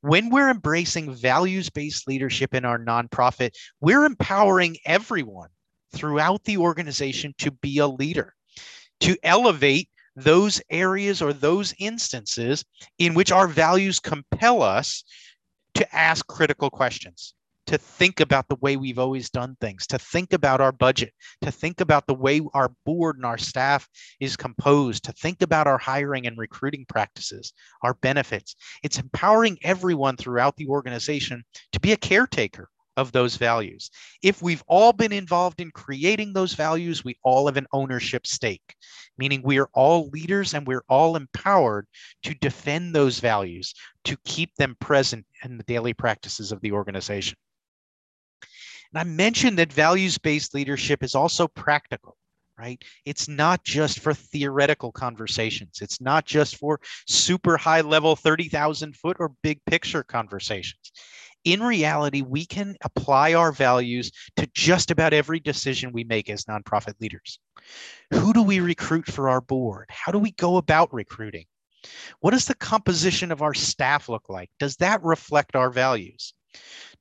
When 0.03 0.31
we're 0.31 0.51
embracing 0.51 1.15
values 1.15 1.71
based 1.71 2.09
leadership 2.09 2.55
in 2.55 2.65
our 2.65 2.79
nonprofit, 2.79 3.55
we're 3.81 4.07
empowering 4.07 4.79
everyone 4.87 5.51
throughout 5.93 6.45
the 6.45 6.57
organization 6.57 7.35
to 7.39 7.51
be 7.51 7.79
a 7.79 7.87
leader, 7.87 8.35
to 9.01 9.17
elevate 9.23 9.90
those 10.17 10.61
areas 10.71 11.23
or 11.23 11.33
those 11.33 11.75
instances 11.79 12.65
in 12.99 13.15
which 13.15 13.33
our 13.33 13.49
values 13.49 13.99
compel 14.01 14.63
us 14.63 15.05
to 15.75 15.95
ask 15.95 16.27
critical 16.27 16.71
questions, 16.71 17.35
to 17.67 17.79
think 17.79 18.21
about 18.21 18.49
the 18.49 18.57
way 18.57 18.77
we've 18.77 18.99
always 18.99 19.31
done 19.31 19.57
things, 19.61 19.87
to 19.87 19.99
think 19.99 20.33
about 20.33 20.61
our 20.61 20.73
budget, 20.73 21.13
to 21.41 21.53
think 21.53 21.81
about 21.81 22.07
the 22.07 22.15
way 22.15 22.41
our 22.55 22.73
board 22.85 23.17
and 23.17 23.25
our 23.25 23.39
staff 23.39 23.89
is 24.19 24.37
composed, 24.37 25.05
to 25.05 25.13
think 25.13 25.43
about 25.43 25.67
our 25.67 25.79
hiring 25.79 26.27
and 26.27 26.37
recruiting 26.37 26.85
practices, 26.89 27.53
our 27.83 27.95
benefits. 27.95 28.57
It's 28.83 28.99
empowering 28.99 29.59
everyone 29.63 30.17
throughout 30.17 30.57
the 30.57 30.67
organization 30.67 31.45
to 31.73 31.81
be 31.81 31.93
a 31.93 31.97
caretaker 31.97 32.69
of 33.01 33.13
those 33.13 33.37
values. 33.37 33.91
If 34.23 34.43
we've 34.43 34.63
all 34.67 34.93
been 34.93 35.13
involved 35.13 35.61
in 35.61 35.71
creating 35.71 36.33
those 36.33 36.55
values, 36.55 37.05
we 37.05 37.17
all 37.25 37.47
have 37.47 37.57
an 37.57 37.67
ownership 37.73 38.27
stake, 38.27 38.77
meaning 39.17 39.41
we 39.43 39.59
are 39.59 39.71
all 39.73 40.09
leaders 40.11 40.55
and 40.55 40.67
we're 40.67 40.85
all 40.89 41.17
empowered 41.17 41.87
to 42.25 42.35
defend 42.35 42.95
those 42.95 43.19
values, 43.19 43.75
to 44.05 44.17
keep 44.25 44.55
them 44.57 44.77
present 44.81 45.27
in 45.45 45.57
the 45.57 45.65
daily 45.65 45.95
practices 45.95 46.53
of 46.53 46.61
the 46.61 46.73
organization. 46.73 47.39
And 48.93 49.01
I 49.01 49.05
mentioned 49.05 49.59
that 49.59 49.73
values 49.73 50.19
based 50.19 50.55
leadership 50.55 51.03
is 51.03 51.15
also 51.15 51.49
practical 51.49 52.17
right? 52.61 52.85
It's 53.07 53.27
not 53.27 53.65
just 53.65 54.01
for 54.01 54.13
theoretical 54.13 54.93
conversations. 54.93 55.79
It's 55.81 56.01
not 56.01 56.27
just 56.27 56.57
for 56.57 56.79
super 57.07 57.57
high 57.57 57.81
level 57.81 58.17
30,000 58.17 58.95
foot 58.95 59.17
or 59.19 59.33
big 59.43 59.65
picture 59.65 60.03
conversations. 60.03 60.93
In 61.45 61.63
reality, 61.63 62.23
we 62.23 62.45
can 62.45 62.77
apply 62.83 63.35
our 63.35 63.53
values 63.53 64.11
to 64.37 64.47
just 64.55 64.91
about 64.91 65.13
every 65.13 65.41
decision 65.41 65.93
we 65.93 66.05
make 66.05 66.29
as 66.29 66.45
nonprofit 66.45 67.01
leaders. 67.01 67.39
Who 68.13 68.33
do 68.33 68.43
we 68.43 68.61
recruit 68.61 69.07
for 69.07 69.29
our 69.29 69.41
board? 69.41 69.87
How 69.89 70.13
do 70.13 70.19
we 70.19 70.33
go 70.33 70.59
about 70.59 70.93
recruiting? 70.93 71.47
What 72.21 72.33
does 72.33 72.45
the 72.45 72.55
composition 72.55 73.33
of 73.33 73.41
our 73.41 73.55
staff 73.55 74.09
look 74.09 74.29
like? 74.29 74.51
Does 74.59 74.77
that 74.77 75.03
reflect 75.03 75.57
our 75.57 75.71
values? 75.71 76.35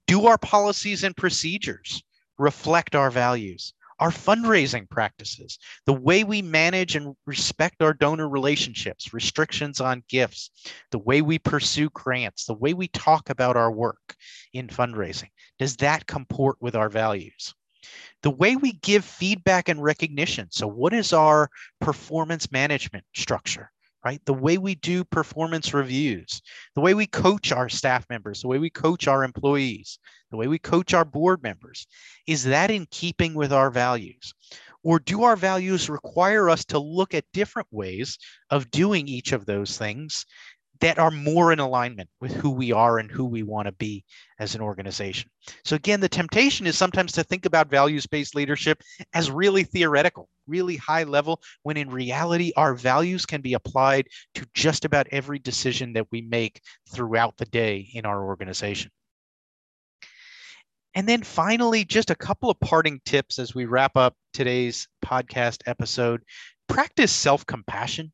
Do 0.08 0.28
our 0.28 0.38
policies 0.38 1.04
and 1.04 1.16
procedures 1.16 2.02
reflect 2.38 2.96
our 2.96 3.12
values? 3.12 3.74
Our 4.00 4.12
fundraising 4.12 4.90
practices, 4.90 5.60
the 5.86 5.94
way 5.94 6.24
we 6.24 6.42
manage 6.42 6.96
and 6.96 7.16
respect 7.26 7.82
our 7.82 7.94
donor 7.94 8.30
relationships, 8.30 9.14
restrictions 9.14 9.82
on 9.82 10.04
gifts, 10.08 10.52
the 10.92 11.00
way 11.00 11.22
we 11.22 11.38
pursue 11.38 11.90
grants, 11.92 12.46
the 12.46 12.54
way 12.54 12.74
we 12.74 12.88
talk 12.88 13.30
about 13.30 13.58
our 13.58 13.72
work 13.72 14.16
in 14.54 14.68
fundraising. 14.68 15.30
Does 15.60 15.76
that 15.78 16.08
comport 16.08 16.58
with 16.62 16.76
our 16.76 16.90
values? 16.90 17.54
The 18.24 18.32
way 18.32 18.56
we 18.56 18.74
give 18.74 19.06
feedback 19.06 19.70
and 19.70 19.82
recognition. 19.82 20.48
So, 20.52 20.68
what 20.68 20.94
is 20.94 21.14
our 21.14 21.50
performance 21.80 22.52
management 22.52 23.06
structure? 23.16 23.72
Right? 24.04 24.22
The 24.26 24.34
way 24.34 24.58
we 24.58 24.76
do 24.76 25.04
performance 25.04 25.74
reviews, 25.74 26.42
the 26.76 26.82
way 26.82 26.94
we 26.94 27.08
coach 27.08 27.52
our 27.52 27.70
staff 27.70 28.06
members, 28.10 28.42
the 28.42 28.48
way 28.48 28.58
we 28.58 28.70
coach 28.70 29.08
our 29.08 29.24
employees, 29.24 30.00
the 30.32 30.38
way 30.38 30.48
we 30.48 30.60
coach 30.60 30.94
our 30.94 31.06
board 31.06 31.44
members, 31.44 31.88
is 32.28 32.44
that 32.46 32.72
in 32.72 32.88
keeping 32.92 33.34
with 33.34 33.52
our 33.52 33.70
values? 33.70 34.34
Or 34.84 35.00
do 35.00 35.24
our 35.24 35.36
values 35.36 35.90
require 35.90 36.50
us 36.50 36.64
to 36.66 36.80
look 36.80 37.14
at 37.14 37.26
different 37.34 37.68
ways 37.72 38.18
of 38.50 38.72
doing 38.72 39.08
each 39.08 39.34
of 39.34 39.46
those 39.46 39.78
things 39.78 40.26
that 40.82 40.98
are 40.98 41.12
more 41.12 41.52
in 41.52 41.60
alignment 41.60 42.10
with 42.22 42.34
who 42.34 42.50
we 42.50 42.72
are 42.72 43.00
and 43.00 43.12
who 43.12 43.26
we 43.26 43.44
want 43.44 43.66
to 43.66 43.72
be 43.74 44.04
as 44.40 44.56
an 44.56 44.62
organization. 44.62 45.30
So, 45.66 45.76
again, 45.76 46.00
the 46.00 46.10
temptation 46.10 46.66
is 46.66 46.78
sometimes 46.78 47.12
to 47.14 47.24
think 47.24 47.46
about 47.46 47.70
values 47.70 48.08
based 48.08 48.36
leadership 48.36 48.82
as 49.14 49.30
really 49.30 49.64
theoretical, 49.64 50.30
really 50.48 50.78
high 50.78 51.04
level, 51.04 51.42
when 51.64 51.78
in 51.78 51.90
reality, 51.90 52.54
our 52.56 52.74
values 52.74 53.26
can 53.26 53.42
be 53.42 53.54
applied 53.54 54.08
to 54.36 54.46
just 54.54 54.86
about 54.86 55.08
every 55.12 55.40
decision 55.40 55.94
that 55.94 56.08
we 56.12 56.22
make 56.22 56.62
throughout 56.92 57.36
the 57.38 57.46
day 57.46 57.90
in 57.94 58.06
our 58.06 58.24
organization. 58.24 58.92
And 60.96 61.08
then 61.08 61.24
finally, 61.24 61.86
just 61.86 62.10
a 62.10 62.16
couple 62.16 62.50
of 62.50 62.60
parting 62.60 63.00
tips 63.06 63.38
as 63.38 63.54
we 63.54 63.66
wrap 63.66 63.96
up 63.96 64.16
today's 64.34 64.88
podcast 65.06 65.62
episode. 65.66 66.22
Practice 66.68 67.12
self 67.12 67.46
compassion 67.46 68.12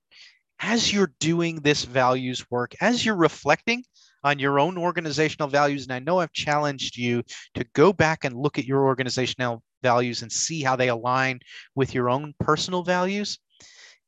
as 0.65 0.91
you're 0.91 1.13
doing 1.19 1.58
this 1.58 1.86
values 1.86 2.49
work, 2.49 2.73
as 2.82 3.06
you're 3.06 3.15
reflecting 3.15 3.84
on 4.23 4.39
your 4.39 4.60
own 4.60 4.80
organizational 4.80 5.47
values, 5.47 5.84
and 5.84 5.93
I 5.93 5.99
know 5.99 6.19
I've 6.19 6.34
challenged 6.34 6.97
you 6.97 7.21
to 7.54 7.63
go 7.73 7.93
back 7.93 8.23
and 8.23 8.36
look 8.36 8.58
at 8.58 8.65
your 8.65 8.84
organizational 8.86 9.62
values 9.84 10.23
and 10.23 10.32
see 10.32 10.63
how 10.63 10.75
they 10.75 10.89
align 10.89 11.39
with 11.75 11.93
your 11.93 12.10
own 12.10 12.34
personal 12.39 12.82
values, 12.82 13.38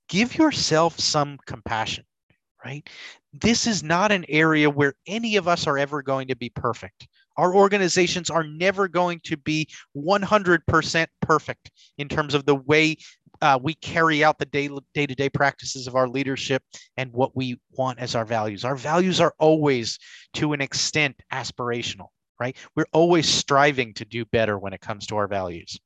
give 0.09 0.35
yourself 0.35 0.99
some 0.99 1.37
compassion, 1.45 2.05
right? 2.65 2.89
This 3.33 3.67
is 3.67 3.83
not 3.83 4.11
an 4.11 4.25
area 4.27 4.67
where 4.67 4.95
any 5.05 5.35
of 5.35 5.47
us 5.47 5.67
are 5.67 5.77
ever 5.77 6.01
going 6.01 6.27
to 6.29 6.35
be 6.35 6.49
perfect. 6.49 7.07
Our 7.37 7.53
organizations 7.53 8.31
are 8.31 8.43
never 8.43 8.87
going 8.87 9.21
to 9.25 9.37
be 9.37 9.67
100% 9.95 11.07
perfect 11.21 11.71
in 11.99 12.09
terms 12.09 12.33
of 12.33 12.47
the 12.47 12.55
way 12.55 12.97
uh, 13.41 13.59
we 13.61 13.73
carry 13.75 14.23
out 14.23 14.39
the 14.39 14.45
day 14.45 14.67
to 14.67 15.15
day 15.15 15.29
practices 15.29 15.87
of 15.87 15.95
our 15.95 16.07
leadership 16.07 16.63
and 16.97 17.11
what 17.13 17.35
we 17.35 17.59
want 17.71 17.99
as 17.99 18.15
our 18.15 18.25
values. 18.25 18.65
Our 18.65 18.75
values 18.75 19.19
are 19.19 19.33
always, 19.39 19.99
to 20.33 20.53
an 20.53 20.61
extent, 20.61 21.15
aspirational, 21.31 22.07
right? 22.39 22.55
We're 22.75 22.85
always 22.93 23.27
striving 23.27 23.93
to 23.95 24.05
do 24.05 24.25
better 24.25 24.57
when 24.57 24.73
it 24.73 24.81
comes 24.81 25.07
to 25.07 25.17
our 25.17 25.27
values. 25.27 25.79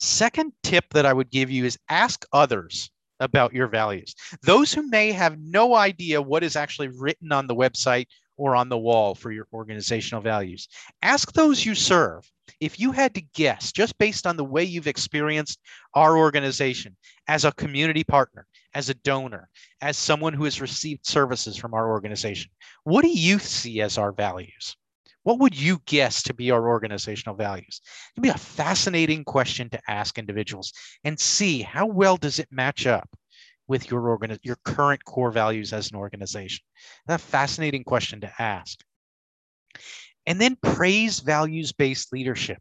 Second 0.00 0.52
tip 0.62 0.84
that 0.90 1.06
I 1.06 1.12
would 1.12 1.30
give 1.30 1.50
you 1.50 1.64
is 1.64 1.78
ask 1.88 2.24
others 2.32 2.90
about 3.20 3.54
your 3.54 3.68
values. 3.68 4.14
Those 4.42 4.72
who 4.72 4.88
may 4.88 5.12
have 5.12 5.38
no 5.38 5.74
idea 5.74 6.20
what 6.20 6.42
is 6.42 6.56
actually 6.56 6.88
written 6.88 7.32
on 7.32 7.46
the 7.46 7.54
website 7.54 8.06
or 8.36 8.56
on 8.56 8.68
the 8.68 8.78
wall 8.78 9.14
for 9.14 9.30
your 9.30 9.46
organizational 9.52 10.22
values. 10.22 10.68
Ask 11.02 11.32
those 11.32 11.64
you 11.64 11.74
serve 11.74 12.30
if 12.60 12.78
you 12.78 12.92
had 12.92 13.14
to 13.14 13.20
guess, 13.34 13.72
just 13.72 13.96
based 13.98 14.26
on 14.26 14.36
the 14.36 14.44
way 14.44 14.64
you've 14.64 14.86
experienced 14.86 15.60
our 15.94 16.16
organization 16.16 16.96
as 17.28 17.44
a 17.44 17.52
community 17.52 18.04
partner, 18.04 18.46
as 18.74 18.88
a 18.88 18.94
donor, 18.94 19.48
as 19.80 19.96
someone 19.96 20.32
who 20.32 20.44
has 20.44 20.60
received 20.60 21.06
services 21.06 21.56
from 21.56 21.74
our 21.74 21.90
organization, 21.90 22.50
what 22.84 23.02
do 23.02 23.08
you 23.08 23.38
see 23.38 23.80
as 23.80 23.98
our 23.98 24.12
values? 24.12 24.76
What 25.22 25.38
would 25.38 25.58
you 25.58 25.80
guess 25.86 26.22
to 26.24 26.34
be 26.34 26.50
our 26.50 26.68
organizational 26.68 27.34
values? 27.34 27.80
It'd 28.14 28.22
be 28.22 28.28
a 28.28 28.36
fascinating 28.36 29.24
question 29.24 29.70
to 29.70 29.80
ask 29.88 30.18
individuals 30.18 30.72
and 31.02 31.18
see 31.18 31.62
how 31.62 31.86
well 31.86 32.18
does 32.18 32.38
it 32.38 32.48
match 32.50 32.86
up 32.86 33.08
with 33.66 33.90
your 33.90 34.08
organ 34.08 34.38
your 34.42 34.58
current 34.64 35.04
core 35.04 35.30
values 35.30 35.72
as 35.72 35.90
an 35.90 35.96
organization. 35.96 36.64
That's 37.06 37.22
a 37.22 37.26
fascinating 37.26 37.84
question 37.84 38.20
to 38.20 38.32
ask. 38.38 38.78
And 40.26 40.40
then 40.40 40.56
praise 40.62 41.20
values 41.20 41.72
based 41.72 42.12
leadership. 42.12 42.58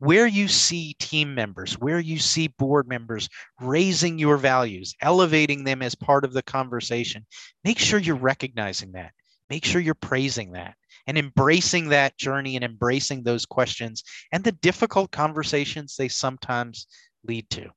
Where 0.00 0.28
you 0.28 0.46
see 0.46 0.94
team 1.00 1.34
members, 1.34 1.76
where 1.76 1.98
you 1.98 2.20
see 2.20 2.46
board 2.46 2.86
members 2.88 3.28
raising 3.60 4.16
your 4.16 4.36
values, 4.36 4.94
elevating 5.00 5.64
them 5.64 5.82
as 5.82 5.96
part 5.96 6.24
of 6.24 6.32
the 6.32 6.42
conversation, 6.42 7.26
make 7.64 7.80
sure 7.80 7.98
you're 7.98 8.14
recognizing 8.14 8.92
that. 8.92 9.10
Make 9.50 9.64
sure 9.64 9.80
you're 9.80 9.94
praising 9.94 10.52
that 10.52 10.76
and 11.08 11.18
embracing 11.18 11.88
that 11.88 12.16
journey 12.16 12.54
and 12.54 12.64
embracing 12.64 13.22
those 13.22 13.46
questions 13.46 14.04
and 14.30 14.44
the 14.44 14.52
difficult 14.52 15.10
conversations 15.10 15.96
they 15.96 16.08
sometimes 16.08 16.86
lead 17.24 17.48
to. 17.50 17.70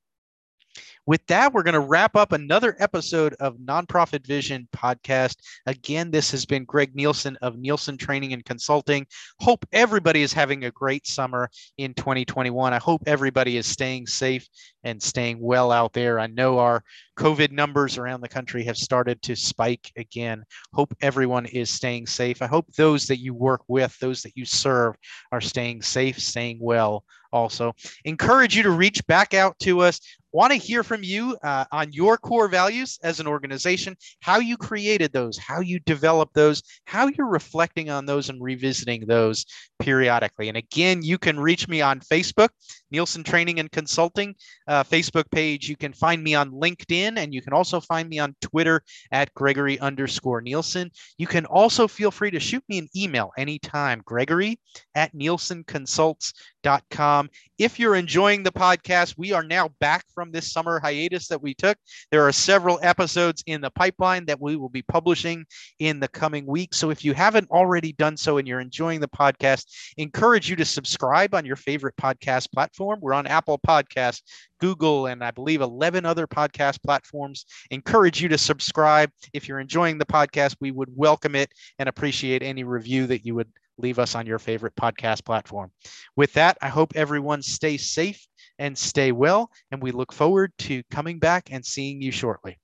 With 1.04 1.26
that, 1.26 1.52
we're 1.52 1.64
going 1.64 1.74
to 1.74 1.80
wrap 1.80 2.14
up 2.14 2.30
another 2.30 2.76
episode 2.78 3.34
of 3.40 3.56
Nonprofit 3.56 4.24
Vision 4.24 4.68
podcast. 4.72 5.34
Again, 5.66 6.12
this 6.12 6.30
has 6.30 6.46
been 6.46 6.64
Greg 6.64 6.94
Nielsen 6.94 7.36
of 7.42 7.58
Nielsen 7.58 7.96
Training 7.96 8.32
and 8.32 8.44
Consulting. 8.44 9.04
Hope 9.40 9.66
everybody 9.72 10.22
is 10.22 10.32
having 10.32 10.64
a 10.64 10.70
great 10.70 11.08
summer 11.08 11.50
in 11.76 11.92
2021. 11.94 12.72
I 12.72 12.78
hope 12.78 13.02
everybody 13.06 13.56
is 13.56 13.66
staying 13.66 14.06
safe 14.06 14.46
and 14.84 15.02
staying 15.02 15.40
well 15.40 15.72
out 15.72 15.92
there. 15.92 16.20
I 16.20 16.28
know 16.28 16.60
our 16.60 16.84
COVID 17.18 17.50
numbers 17.50 17.98
around 17.98 18.20
the 18.20 18.28
country 18.28 18.62
have 18.64 18.76
started 18.76 19.20
to 19.22 19.34
spike 19.34 19.90
again. 19.96 20.44
Hope 20.72 20.94
everyone 21.00 21.46
is 21.46 21.68
staying 21.68 22.06
safe. 22.06 22.40
I 22.42 22.46
hope 22.46 22.72
those 22.74 23.08
that 23.08 23.18
you 23.18 23.34
work 23.34 23.62
with, 23.66 23.98
those 23.98 24.22
that 24.22 24.36
you 24.36 24.44
serve, 24.44 24.94
are 25.32 25.40
staying 25.40 25.82
safe, 25.82 26.20
staying 26.20 26.58
well 26.60 27.04
also. 27.32 27.74
Encourage 28.04 28.56
you 28.56 28.62
to 28.62 28.70
reach 28.70 29.04
back 29.06 29.34
out 29.34 29.58
to 29.60 29.80
us 29.80 30.00
want 30.32 30.50
to 30.50 30.58
hear 30.58 30.82
from 30.82 31.04
you 31.04 31.36
uh, 31.44 31.66
on 31.70 31.92
your 31.92 32.16
core 32.16 32.48
values 32.48 32.98
as 33.02 33.20
an 33.20 33.26
organization, 33.26 33.94
how 34.20 34.38
you 34.38 34.56
created 34.56 35.12
those, 35.12 35.36
how 35.36 35.60
you 35.60 35.78
developed 35.80 36.32
those, 36.34 36.62
how 36.86 37.08
you're 37.08 37.28
reflecting 37.28 37.90
on 37.90 38.06
those 38.06 38.30
and 38.30 38.42
revisiting 38.42 39.04
those 39.06 39.44
periodically. 39.78 40.48
And 40.48 40.56
again, 40.56 41.02
you 41.02 41.18
can 41.18 41.38
reach 41.38 41.68
me 41.68 41.82
on 41.82 42.00
Facebook, 42.00 42.48
Nielsen 42.90 43.22
Training 43.22 43.60
and 43.60 43.70
Consulting 43.70 44.34
uh, 44.66 44.82
Facebook 44.84 45.30
page. 45.30 45.68
You 45.68 45.76
can 45.76 45.92
find 45.92 46.22
me 46.22 46.34
on 46.34 46.50
LinkedIn, 46.50 47.18
and 47.18 47.34
you 47.34 47.42
can 47.42 47.52
also 47.52 47.78
find 47.80 48.08
me 48.08 48.18
on 48.18 48.34
Twitter 48.40 48.82
at 49.10 49.34
Gregory 49.34 49.78
underscore 49.80 50.40
Nielsen. 50.40 50.90
You 51.18 51.26
can 51.26 51.44
also 51.46 51.86
feel 51.86 52.10
free 52.10 52.30
to 52.30 52.40
shoot 52.40 52.64
me 52.68 52.78
an 52.78 52.88
email 52.96 53.32
anytime, 53.36 54.00
Gregory 54.04 54.58
at 54.94 55.14
nielsenconsults.com. 55.14 57.21
Um, 57.22 57.30
if 57.56 57.78
you're 57.78 57.94
enjoying 57.94 58.42
the 58.42 58.50
podcast, 58.50 59.14
we 59.16 59.30
are 59.30 59.44
now 59.44 59.68
back 59.78 60.04
from 60.12 60.32
this 60.32 60.52
summer 60.52 60.80
hiatus 60.80 61.28
that 61.28 61.40
we 61.40 61.54
took. 61.54 61.78
There 62.10 62.26
are 62.26 62.32
several 62.32 62.80
episodes 62.82 63.44
in 63.46 63.60
the 63.60 63.70
pipeline 63.70 64.24
that 64.24 64.40
we 64.40 64.56
will 64.56 64.68
be 64.68 64.82
publishing 64.82 65.46
in 65.78 66.00
the 66.00 66.08
coming 66.08 66.46
weeks. 66.46 66.78
So 66.78 66.90
if 66.90 67.04
you 67.04 67.14
haven't 67.14 67.48
already 67.50 67.92
done 67.92 68.16
so 68.16 68.38
and 68.38 68.48
you're 68.48 68.58
enjoying 68.58 68.98
the 68.98 69.06
podcast, 69.06 69.66
encourage 69.98 70.50
you 70.50 70.56
to 70.56 70.64
subscribe 70.64 71.32
on 71.32 71.44
your 71.44 71.54
favorite 71.54 71.94
podcast 71.96 72.50
platform. 72.50 72.98
We're 73.00 73.14
on 73.14 73.28
Apple 73.28 73.60
Podcasts, 73.64 74.22
Google, 74.58 75.06
and 75.06 75.22
I 75.22 75.30
believe 75.30 75.60
11 75.60 76.04
other 76.04 76.26
podcast 76.26 76.82
platforms. 76.82 77.44
Encourage 77.70 78.20
you 78.20 78.28
to 78.30 78.38
subscribe. 78.38 79.12
If 79.32 79.46
you're 79.46 79.60
enjoying 79.60 79.98
the 79.98 80.06
podcast, 80.06 80.56
we 80.60 80.72
would 80.72 80.88
welcome 80.92 81.36
it 81.36 81.52
and 81.78 81.88
appreciate 81.88 82.42
any 82.42 82.64
review 82.64 83.06
that 83.06 83.24
you 83.24 83.36
would 83.36 83.52
leave 83.78 83.98
us 83.98 84.14
on 84.14 84.26
your 84.26 84.38
favorite 84.38 84.74
podcast 84.76 85.24
platform. 85.24 85.70
With 86.16 86.32
that, 86.34 86.58
I 86.62 86.68
hope 86.68 86.92
everyone 86.94 87.42
stays 87.42 87.90
safe 87.90 88.26
and 88.58 88.76
stay 88.76 89.12
well, 89.12 89.50
and 89.70 89.82
we 89.82 89.90
look 89.90 90.12
forward 90.12 90.52
to 90.58 90.82
coming 90.90 91.18
back 91.18 91.48
and 91.50 91.64
seeing 91.64 92.00
you 92.00 92.12
shortly. 92.12 92.58